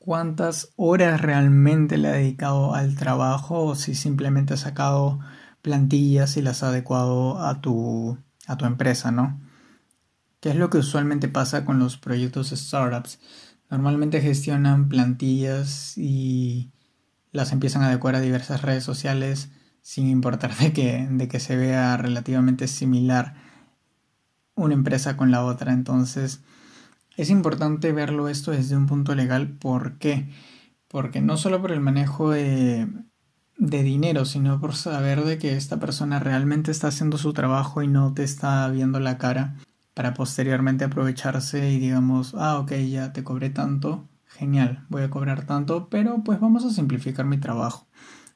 cuántas 0.04 0.74
horas 0.76 1.22
realmente 1.22 1.98
le 1.98 2.10
ha 2.10 2.12
dedicado 2.12 2.76
al 2.76 2.98
trabajo 2.98 3.64
o 3.64 3.76
si 3.76 3.96
simplemente 3.96 4.54
ha 4.54 4.58
sacado 4.58 5.22
plantillas 5.62 6.36
y 6.36 6.42
las 6.42 6.62
ha 6.62 6.68
adecuado 6.68 7.40
a 7.40 7.62
tu, 7.62 8.18
a 8.46 8.58
tu 8.58 8.66
empresa, 8.66 9.12
¿no? 9.12 9.40
¿Qué 10.42 10.50
es 10.50 10.58
lo 10.58 10.70
que 10.70 10.80
usualmente 10.80 11.30
pasa 11.30 11.64
con 11.64 11.80
los 11.80 11.96
proyectos 11.96 12.50
startups? 12.50 13.22
Normalmente 13.70 14.20
gestionan 14.20 14.90
plantillas 14.90 15.98
y 15.98 16.74
las 17.32 17.54
empiezan 17.54 17.84
a 17.84 17.88
adecuar 17.88 18.16
a 18.16 18.20
diversas 18.20 18.62
redes 18.62 18.84
sociales 18.84 19.52
sin 19.82 20.10
importar 20.10 20.54
de 20.58 20.74
que, 20.74 21.08
de 21.10 21.30
que 21.30 21.40
se 21.40 21.56
vea 21.56 21.96
relativamente 21.96 22.68
similar 22.68 23.36
una 24.56 24.74
empresa 24.74 25.16
con 25.16 25.32
la 25.32 25.46
otra. 25.46 25.72
Entonces, 25.72 26.42
es 27.18 27.30
importante 27.30 27.92
verlo 27.92 28.28
esto 28.28 28.52
desde 28.52 28.76
un 28.76 28.88
punto 28.88 29.16
legal. 29.16 29.50
¿Por 29.58 29.98
qué? 29.98 30.30
Porque 30.88 31.22
no 31.22 31.38
solo 31.38 31.62
por 31.62 31.72
el 31.72 31.80
manejo 31.80 32.32
de, 32.32 32.88
de 33.58 33.84
dinero, 33.84 34.26
sino 34.26 34.60
por 34.60 34.76
saber 34.76 35.24
de 35.24 35.38
que 35.38 35.56
esta 35.56 35.80
persona 35.80 36.20
realmente 36.20 36.72
está 36.72 36.88
haciendo 36.88 37.18
su 37.18 37.34
trabajo 37.34 37.82
y 37.82 37.88
no 37.88 38.14
te 38.14 38.24
está 38.24 38.68
viendo 38.70 39.00
la 39.00 39.18
cara 39.18 39.56
para 39.94 40.14
posteriormente 40.14 40.86
aprovecharse 40.86 41.72
y 41.72 41.80
digamos, 41.80 42.34
ah, 42.36 42.60
ok, 42.60 42.74
ya 42.90 43.14
te 43.14 43.24
cobré 43.24 43.50
tanto, 43.50 44.10
genial, 44.26 44.86
voy 44.90 45.04
a 45.04 45.10
cobrar 45.10 45.46
tanto, 45.46 45.88
pero 45.90 46.24
pues 46.24 46.40
vamos 46.40 46.66
a 46.66 46.72
simplificar 46.72 47.26
mi 47.26 47.38
trabajo. 47.38 47.88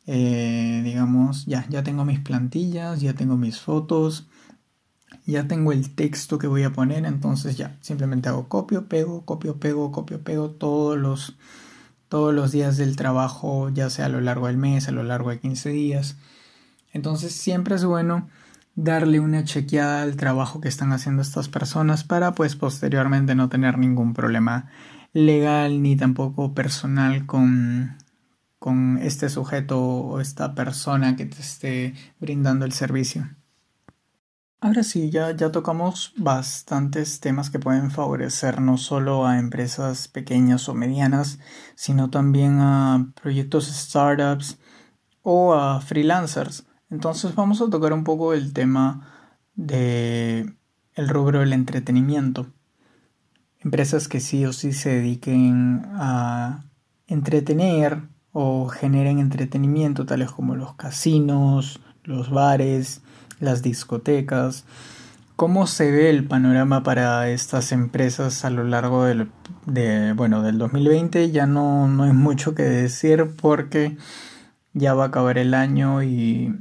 Eh, 0.05 0.81
digamos, 0.85 1.45
ya, 1.45 1.65
ya 1.69 1.83
tengo 1.83 2.05
mis 2.05 2.19
plantillas, 2.19 3.01
ya 3.01 3.13
tengo 3.13 3.37
mis 3.37 3.59
fotos, 3.59 4.29
ya 5.25 5.47
tengo 5.47 5.71
el 5.71 5.93
texto 5.93 6.37
que 6.37 6.47
voy 6.47 6.63
a 6.63 6.71
poner, 6.71 7.05
entonces 7.05 7.57
ya, 7.57 7.77
simplemente 7.81 8.29
hago 8.29 8.47
copio, 8.47 8.87
pego, 8.87 9.25
copio, 9.25 9.57
pego, 9.57 9.91
copio, 9.91 10.21
pego 10.21 10.51
todos 10.51 10.97
los, 10.97 11.35
todos 12.09 12.33
los 12.33 12.51
días 12.51 12.77
del 12.77 12.95
trabajo, 12.95 13.69
ya 13.69 13.89
sea 13.89 14.05
a 14.05 14.09
lo 14.09 14.21
largo 14.21 14.47
del 14.47 14.57
mes, 14.57 14.87
a 14.87 14.91
lo 14.91 15.03
largo 15.03 15.29
de 15.29 15.39
15 15.39 15.69
días. 15.69 16.17
Entonces 16.93 17.33
siempre 17.33 17.75
es 17.75 17.83
bueno 17.83 18.29
darle 18.75 19.19
una 19.19 19.43
chequeada 19.43 20.03
al 20.03 20.15
trabajo 20.15 20.61
que 20.61 20.69
están 20.69 20.93
haciendo 20.93 21.21
estas 21.21 21.49
personas 21.49 22.03
para 22.03 22.33
pues 22.33 22.55
posteriormente 22.55 23.35
no 23.35 23.49
tener 23.49 23.77
ningún 23.77 24.13
problema 24.13 24.69
legal 25.13 25.81
ni 25.81 25.95
tampoco 25.95 26.53
personal 26.53 27.25
con, 27.25 27.97
con 28.59 28.99
este 29.01 29.29
sujeto 29.29 29.81
o 29.81 30.21
esta 30.21 30.53
persona 30.55 31.15
que 31.15 31.25
te 31.25 31.41
esté 31.41 31.95
brindando 32.19 32.65
el 32.65 32.71
servicio. 32.71 33.27
Ahora 34.59 34.81
sí, 34.81 35.11
ya, 35.11 35.35
ya 35.35 35.51
tocamos 35.51 36.13
bastantes 36.17 37.19
temas 37.19 37.51
que 37.51 37.59
pueden 37.59 37.91
favorecer 37.91 38.59
no 38.59 38.77
solo 38.77 39.27
a 39.27 39.37
empresas 39.37 40.07
pequeñas 40.07 40.67
o 40.67 40.73
medianas, 40.73 41.37
sino 41.75 42.09
también 42.09 42.59
a 42.59 43.13
proyectos 43.21 43.67
startups 43.67 44.57
o 45.21 45.53
a 45.53 45.79
freelancers. 45.79 46.65
Entonces 46.89 47.35
vamos 47.35 47.61
a 47.61 47.69
tocar 47.69 47.93
un 47.93 48.03
poco 48.03 48.33
el 48.33 48.51
tema 48.51 49.07
de 49.53 50.55
el 50.95 51.07
rubro 51.07 51.41
del 51.41 51.53
entretenimiento. 51.53 52.47
Empresas 53.59 54.07
que 54.07 54.19
sí 54.19 54.43
o 54.45 54.53
sí 54.53 54.73
se 54.73 54.89
dediquen 54.89 55.83
a 55.93 56.65
entretener 57.05 58.09
o 58.31 58.69
generen 58.69 59.19
entretenimiento, 59.19 60.07
tales 60.07 60.31
como 60.31 60.55
los 60.55 60.73
casinos, 60.73 61.79
los 62.03 62.31
bares, 62.31 63.03
las 63.39 63.61
discotecas. 63.61 64.65
¿Cómo 65.35 65.67
se 65.67 65.91
ve 65.91 66.09
el 66.09 66.25
panorama 66.25 66.81
para 66.83 67.29
estas 67.29 67.71
empresas 67.71 68.43
a 68.43 68.49
lo 68.49 68.63
largo 68.63 69.05
del, 69.05 69.29
de, 69.65 70.13
bueno, 70.13 70.41
del 70.41 70.57
2020? 70.57 71.31
Ya 71.31 71.45
no, 71.45 71.87
no 71.87 72.03
hay 72.03 72.13
mucho 72.13 72.55
que 72.55 72.63
decir 72.63 73.27
porque 73.39 73.97
ya 74.73 74.93
va 74.93 75.05
a 75.05 75.07
acabar 75.07 75.37
el 75.37 75.53
año 75.53 76.01
y 76.01 76.55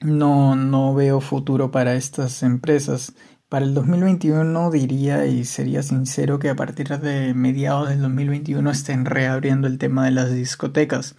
no, 0.00 0.56
no 0.56 0.94
veo 0.94 1.20
futuro 1.20 1.70
para 1.70 1.94
estas 1.94 2.42
empresas. 2.42 3.14
Para 3.48 3.64
el 3.64 3.74
2021 3.74 4.70
diría 4.70 5.26
y 5.26 5.44
sería 5.44 5.82
sincero 5.82 6.38
que 6.38 6.50
a 6.50 6.54
partir 6.54 6.88
de 7.00 7.34
mediados 7.34 7.88
del 7.88 8.00
2021 8.02 8.70
estén 8.70 9.04
reabriendo 9.04 9.66
el 9.66 9.78
tema 9.78 10.04
de 10.04 10.12
las 10.12 10.32
discotecas. 10.32 11.16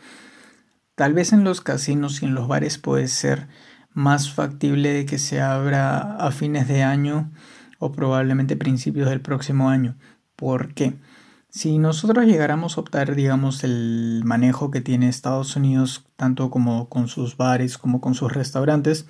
Tal 0.95 1.13
vez 1.13 1.34
en 1.34 1.43
los 1.43 1.60
casinos 1.60 2.21
y 2.21 2.25
en 2.25 2.34
los 2.34 2.47
bares 2.47 2.77
puede 2.77 3.10
ser 3.10 3.49
más 3.93 4.32
factible 4.32 4.93
de 4.93 5.06
que 5.06 5.17
se 5.17 5.41
abra 5.41 6.17
a 6.17 6.32
fines 6.32 6.67
de 6.67 6.84
año 6.84 7.32
o 7.80 7.91
probablemente 7.91 8.56
principios 8.56 9.10
del 9.10 9.21
próximo 9.21 9.69
año. 9.69 9.97
¿Por 10.36 10.73
qué? 10.73 10.95
Si 11.49 11.77
nosotros 11.80 12.25
llegáramos 12.25 12.77
a 12.77 12.82
optar, 12.82 13.13
digamos, 13.15 13.65
el 13.65 14.21
manejo 14.23 14.71
que 14.71 14.80
tiene 14.80 15.10
Estados 15.10 15.56
Unidos, 15.58 16.06
tanto 16.15 16.49
como 16.49 16.88
con 16.88 17.10
sus 17.10 17.36
bares 17.36 17.77
como 17.77 17.99
con 17.99 18.15
sus 18.15 18.32
restaurantes, 18.32 19.06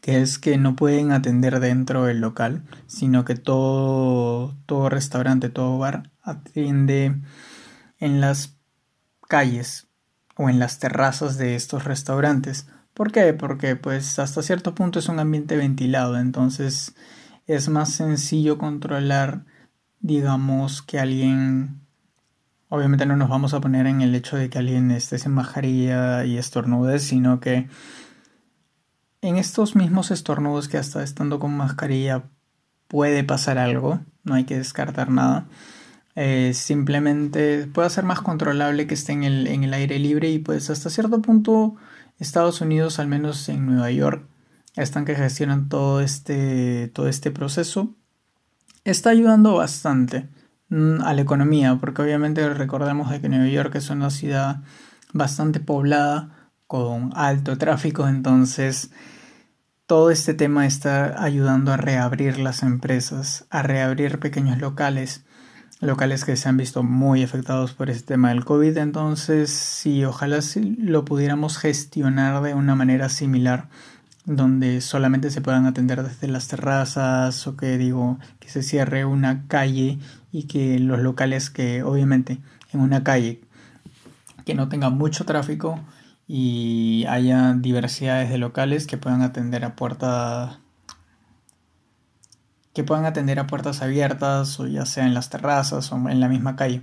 que 0.00 0.22
es 0.22 0.38
que 0.38 0.56
no 0.56 0.76
pueden 0.76 1.12
atender 1.12 1.60
dentro 1.60 2.04
del 2.04 2.20
local, 2.20 2.62
sino 2.86 3.24
que 3.24 3.34
todo, 3.34 4.54
todo 4.66 4.88
restaurante, 4.88 5.50
todo 5.50 5.78
bar 5.78 6.10
atiende 6.22 7.20
en 7.98 8.20
las 8.20 8.56
calles 9.28 9.88
o 10.36 10.48
en 10.48 10.58
las 10.58 10.78
terrazas 10.78 11.38
de 11.38 11.54
estos 11.54 11.84
restaurantes. 11.84 12.68
¿Por 12.94 13.10
qué? 13.10 13.34
Porque 13.34 13.74
pues 13.74 14.18
hasta 14.20 14.42
cierto 14.42 14.74
punto 14.74 15.00
es 15.00 15.08
un 15.08 15.18
ambiente 15.18 15.56
ventilado, 15.56 16.16
entonces 16.16 16.94
es 17.46 17.68
más 17.68 17.90
sencillo 17.90 18.56
controlar, 18.56 19.44
digamos, 20.00 20.80
que 20.82 20.98
alguien... 21.00 21.80
Obviamente 22.68 23.06
no 23.06 23.16
nos 23.16 23.28
vamos 23.28 23.54
a 23.54 23.60
poner 23.60 23.86
en 23.86 24.00
el 24.00 24.14
hecho 24.14 24.36
de 24.36 24.48
que 24.48 24.58
alguien 24.58 24.90
esté 24.90 25.18
sin 25.18 25.32
mascarilla 25.32 26.24
y 26.24 26.38
estornude, 26.38 26.98
sino 26.98 27.38
que 27.38 27.68
en 29.20 29.36
estos 29.36 29.76
mismos 29.76 30.10
estornudos 30.10 30.68
que 30.68 30.78
hasta 30.78 31.02
estando 31.02 31.38
con 31.38 31.56
mascarilla 31.56 32.24
puede 32.88 33.22
pasar 33.24 33.58
algo, 33.58 34.00
no 34.24 34.34
hay 34.34 34.44
que 34.44 34.56
descartar 34.56 35.10
nada. 35.10 35.46
Eh, 36.16 36.52
simplemente 36.54 37.66
puede 37.66 37.90
ser 37.90 38.04
más 38.04 38.20
controlable 38.20 38.86
que 38.86 38.94
esté 38.94 39.12
en 39.12 39.24
el, 39.24 39.46
en 39.48 39.64
el 39.64 39.74
aire 39.74 39.98
libre 39.98 40.30
y 40.30 40.38
pues 40.38 40.70
hasta 40.70 40.90
cierto 40.90 41.20
punto 41.22 41.76
Estados 42.18 42.60
Unidos, 42.60 42.98
al 42.98 43.08
menos 43.08 43.48
en 43.48 43.66
Nueva 43.66 43.90
York, 43.90 44.28
están 44.76 45.04
que 45.04 45.14
gestionan 45.14 45.68
todo 45.68 46.00
este, 46.00 46.88
todo 46.88 47.08
este 47.08 47.30
proceso. 47.30 47.94
Está 48.84 49.10
ayudando 49.10 49.54
bastante 49.54 50.28
mm, 50.68 51.02
a 51.02 51.14
la 51.14 51.22
economía, 51.22 51.78
porque 51.80 52.02
obviamente 52.02 52.48
recordemos 52.52 53.10
de 53.10 53.20
que 53.20 53.28
Nueva 53.28 53.48
York 53.48 53.74
es 53.76 53.90
una 53.90 54.10
ciudad 54.10 54.62
bastante 55.12 55.60
poblada, 55.60 56.44
con 56.66 57.12
alto 57.14 57.58
tráfico, 57.58 58.08
entonces 58.08 58.90
todo 59.86 60.10
este 60.10 60.34
tema 60.34 60.66
está 60.66 61.22
ayudando 61.22 61.72
a 61.72 61.76
reabrir 61.76 62.38
las 62.38 62.62
empresas, 62.62 63.46
a 63.50 63.62
reabrir 63.62 64.18
pequeños 64.18 64.58
locales 64.58 65.24
locales 65.80 66.24
que 66.24 66.36
se 66.36 66.48
han 66.48 66.56
visto 66.56 66.82
muy 66.82 67.22
afectados 67.22 67.72
por 67.72 67.90
este 67.90 68.14
tema 68.14 68.30
del 68.30 68.44
COVID. 68.44 68.76
Entonces, 68.78 69.50
sí, 69.50 70.04
ojalá 70.04 70.38
lo 70.78 71.04
pudiéramos 71.04 71.58
gestionar 71.58 72.42
de 72.42 72.54
una 72.54 72.74
manera 72.74 73.08
similar, 73.08 73.68
donde 74.24 74.80
solamente 74.80 75.30
se 75.30 75.40
puedan 75.40 75.66
atender 75.66 76.02
desde 76.02 76.28
las 76.28 76.48
terrazas 76.48 77.46
o 77.46 77.56
que 77.56 77.76
digo, 77.78 78.18
que 78.40 78.48
se 78.48 78.62
cierre 78.62 79.04
una 79.04 79.46
calle 79.48 79.98
y 80.32 80.44
que 80.44 80.78
los 80.78 81.00
locales 81.00 81.50
que 81.50 81.82
obviamente 81.82 82.38
en 82.72 82.80
una 82.80 83.04
calle 83.04 83.40
que 84.44 84.54
no 84.54 84.68
tenga 84.68 84.90
mucho 84.90 85.24
tráfico 85.24 85.80
y 86.26 87.04
haya 87.08 87.54
diversidades 87.54 88.30
de 88.30 88.38
locales 88.38 88.86
que 88.86 88.96
puedan 88.96 89.22
atender 89.22 89.64
a 89.64 89.76
puerta 89.76 90.60
que 92.74 92.84
puedan 92.84 93.06
atender 93.06 93.38
a 93.38 93.46
puertas 93.46 93.80
abiertas 93.80 94.60
o 94.60 94.66
ya 94.66 94.84
sea 94.84 95.06
en 95.06 95.14
las 95.14 95.30
terrazas 95.30 95.90
o 95.92 95.96
en 96.08 96.20
la 96.20 96.28
misma 96.28 96.56
calle 96.56 96.82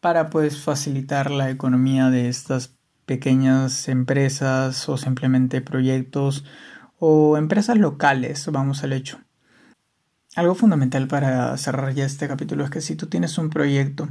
para 0.00 0.30
pues 0.30 0.60
facilitar 0.60 1.30
la 1.30 1.50
economía 1.50 2.10
de 2.10 2.28
estas 2.28 2.74
pequeñas 3.06 3.88
empresas 3.88 4.88
o 4.88 4.96
simplemente 4.96 5.60
proyectos 5.60 6.44
o 6.98 7.36
empresas 7.36 7.78
locales, 7.78 8.46
vamos 8.50 8.82
al 8.82 8.92
hecho. 8.92 9.20
Algo 10.36 10.54
fundamental 10.54 11.08
para 11.08 11.56
cerrar 11.56 11.92
ya 11.94 12.04
este 12.04 12.28
capítulo 12.28 12.64
es 12.64 12.70
que 12.70 12.80
si 12.80 12.94
tú 12.94 13.06
tienes 13.06 13.36
un 13.36 13.50
proyecto 13.50 14.08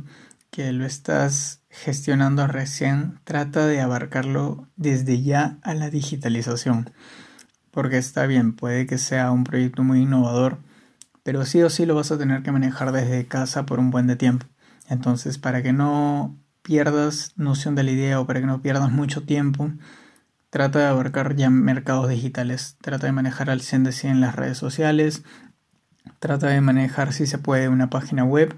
que 0.52 0.72
lo 0.74 0.86
estás 0.86 1.62
gestionando 1.70 2.46
recién, 2.48 3.20
trata 3.24 3.68
de 3.68 3.82
abarcarlo 3.82 4.68
desde 4.76 5.22
ya 5.22 5.60
a 5.62 5.74
la 5.76 5.90
digitalización. 5.90 6.92
Porque 7.72 7.98
está 7.98 8.26
bien, 8.26 8.54
puede 8.54 8.86
que 8.86 8.98
sea 8.98 9.32
un 9.32 9.44
proyecto 9.44 9.84
muy 9.84 10.02
innovador, 10.02 10.60
pero 11.30 11.46
sí 11.46 11.62
o 11.62 11.70
sí 11.70 11.86
lo 11.86 11.94
vas 11.94 12.12
a 12.12 12.18
tener 12.18 12.42
que 12.42 12.52
manejar 12.52 12.92
desde 12.92 13.28
casa 13.28 13.68
por 13.68 13.78
un 13.78 13.92
buen 13.92 14.08
de 14.08 14.16
tiempo. 14.16 14.48
Entonces, 14.90 15.38
para 15.38 15.62
que 15.62 15.74
no 15.74 16.36
pierdas 16.64 17.34
noción 17.36 17.76
de 17.76 17.84
la 17.84 17.92
idea 17.92 18.20
o 18.20 18.26
para 18.26 18.40
que 18.40 18.48
no 18.48 18.64
pierdas 18.64 18.90
mucho 18.92 19.22
tiempo, 19.22 19.70
trata 20.50 20.80
de 20.80 20.86
abarcar 20.86 21.36
ya 21.36 21.52
mercados 21.52 22.10
digitales, 22.10 22.78
trata 22.82 23.06
de 23.06 23.14
manejar 23.14 23.52
al 23.52 23.62
100 23.62 23.84
de 23.84 23.92
100 23.92 24.22
las 24.22 24.36
redes 24.36 24.58
sociales, 24.58 25.22
trata 26.18 26.48
de 26.48 26.62
manejar 26.62 27.14
si 27.14 27.28
se 27.28 27.38
puede 27.38 27.70
una 27.70 27.92
página 27.92 28.24
web, 28.24 28.56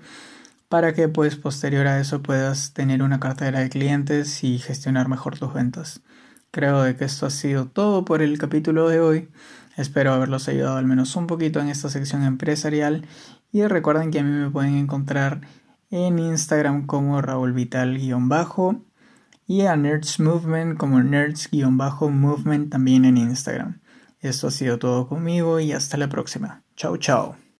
para 0.69 0.93
que 0.93 1.09
pues 1.09 1.35
posterior 1.35 1.87
a 1.87 1.99
eso 1.99 2.23
puedas 2.23 2.71
tener 2.71 3.03
una 3.03 3.19
cartera 3.19 3.59
de 3.59 3.69
clientes 3.69 4.45
y 4.45 4.59
gestionar 4.59 5.09
mejor 5.09 5.37
tus 5.37 5.53
ventas. 5.53 5.99
Creo 6.51 6.83
de 6.83 6.95
que 6.95 7.03
esto 7.03 7.25
ha 7.25 7.31
sido 7.31 7.65
todo 7.65 8.05
por 8.05 8.21
el 8.21 8.37
capítulo 8.37 8.87
de 8.87 9.01
hoy. 9.01 9.29
Espero 9.77 10.13
haberlos 10.13 10.47
ayudado 10.47 10.77
al 10.77 10.85
menos 10.85 11.15
un 11.15 11.27
poquito 11.27 11.59
en 11.59 11.69
esta 11.69 11.89
sección 11.89 12.23
empresarial 12.23 13.05
y 13.51 13.63
recuerden 13.63 14.11
que 14.11 14.19
a 14.19 14.23
mí 14.23 14.31
me 14.31 14.49
pueden 14.49 14.75
encontrar 14.75 15.41
en 15.89 16.19
Instagram 16.19 16.85
como 16.85 17.21
Raúl 17.21 17.53
Vital-bajo 17.53 18.81
y 19.47 19.61
a 19.61 19.75
Nerds 19.75 20.19
Movement 20.19 20.77
como 20.77 20.99
Nerds-movement 20.99 22.69
también 22.69 23.05
en 23.05 23.17
Instagram. 23.17 23.81
Esto 24.21 24.47
ha 24.47 24.51
sido 24.51 24.79
todo 24.79 25.07
conmigo 25.07 25.59
y 25.59 25.73
hasta 25.73 25.97
la 25.97 26.07
próxima. 26.07 26.63
Chao, 26.75 26.97
chao. 26.97 27.41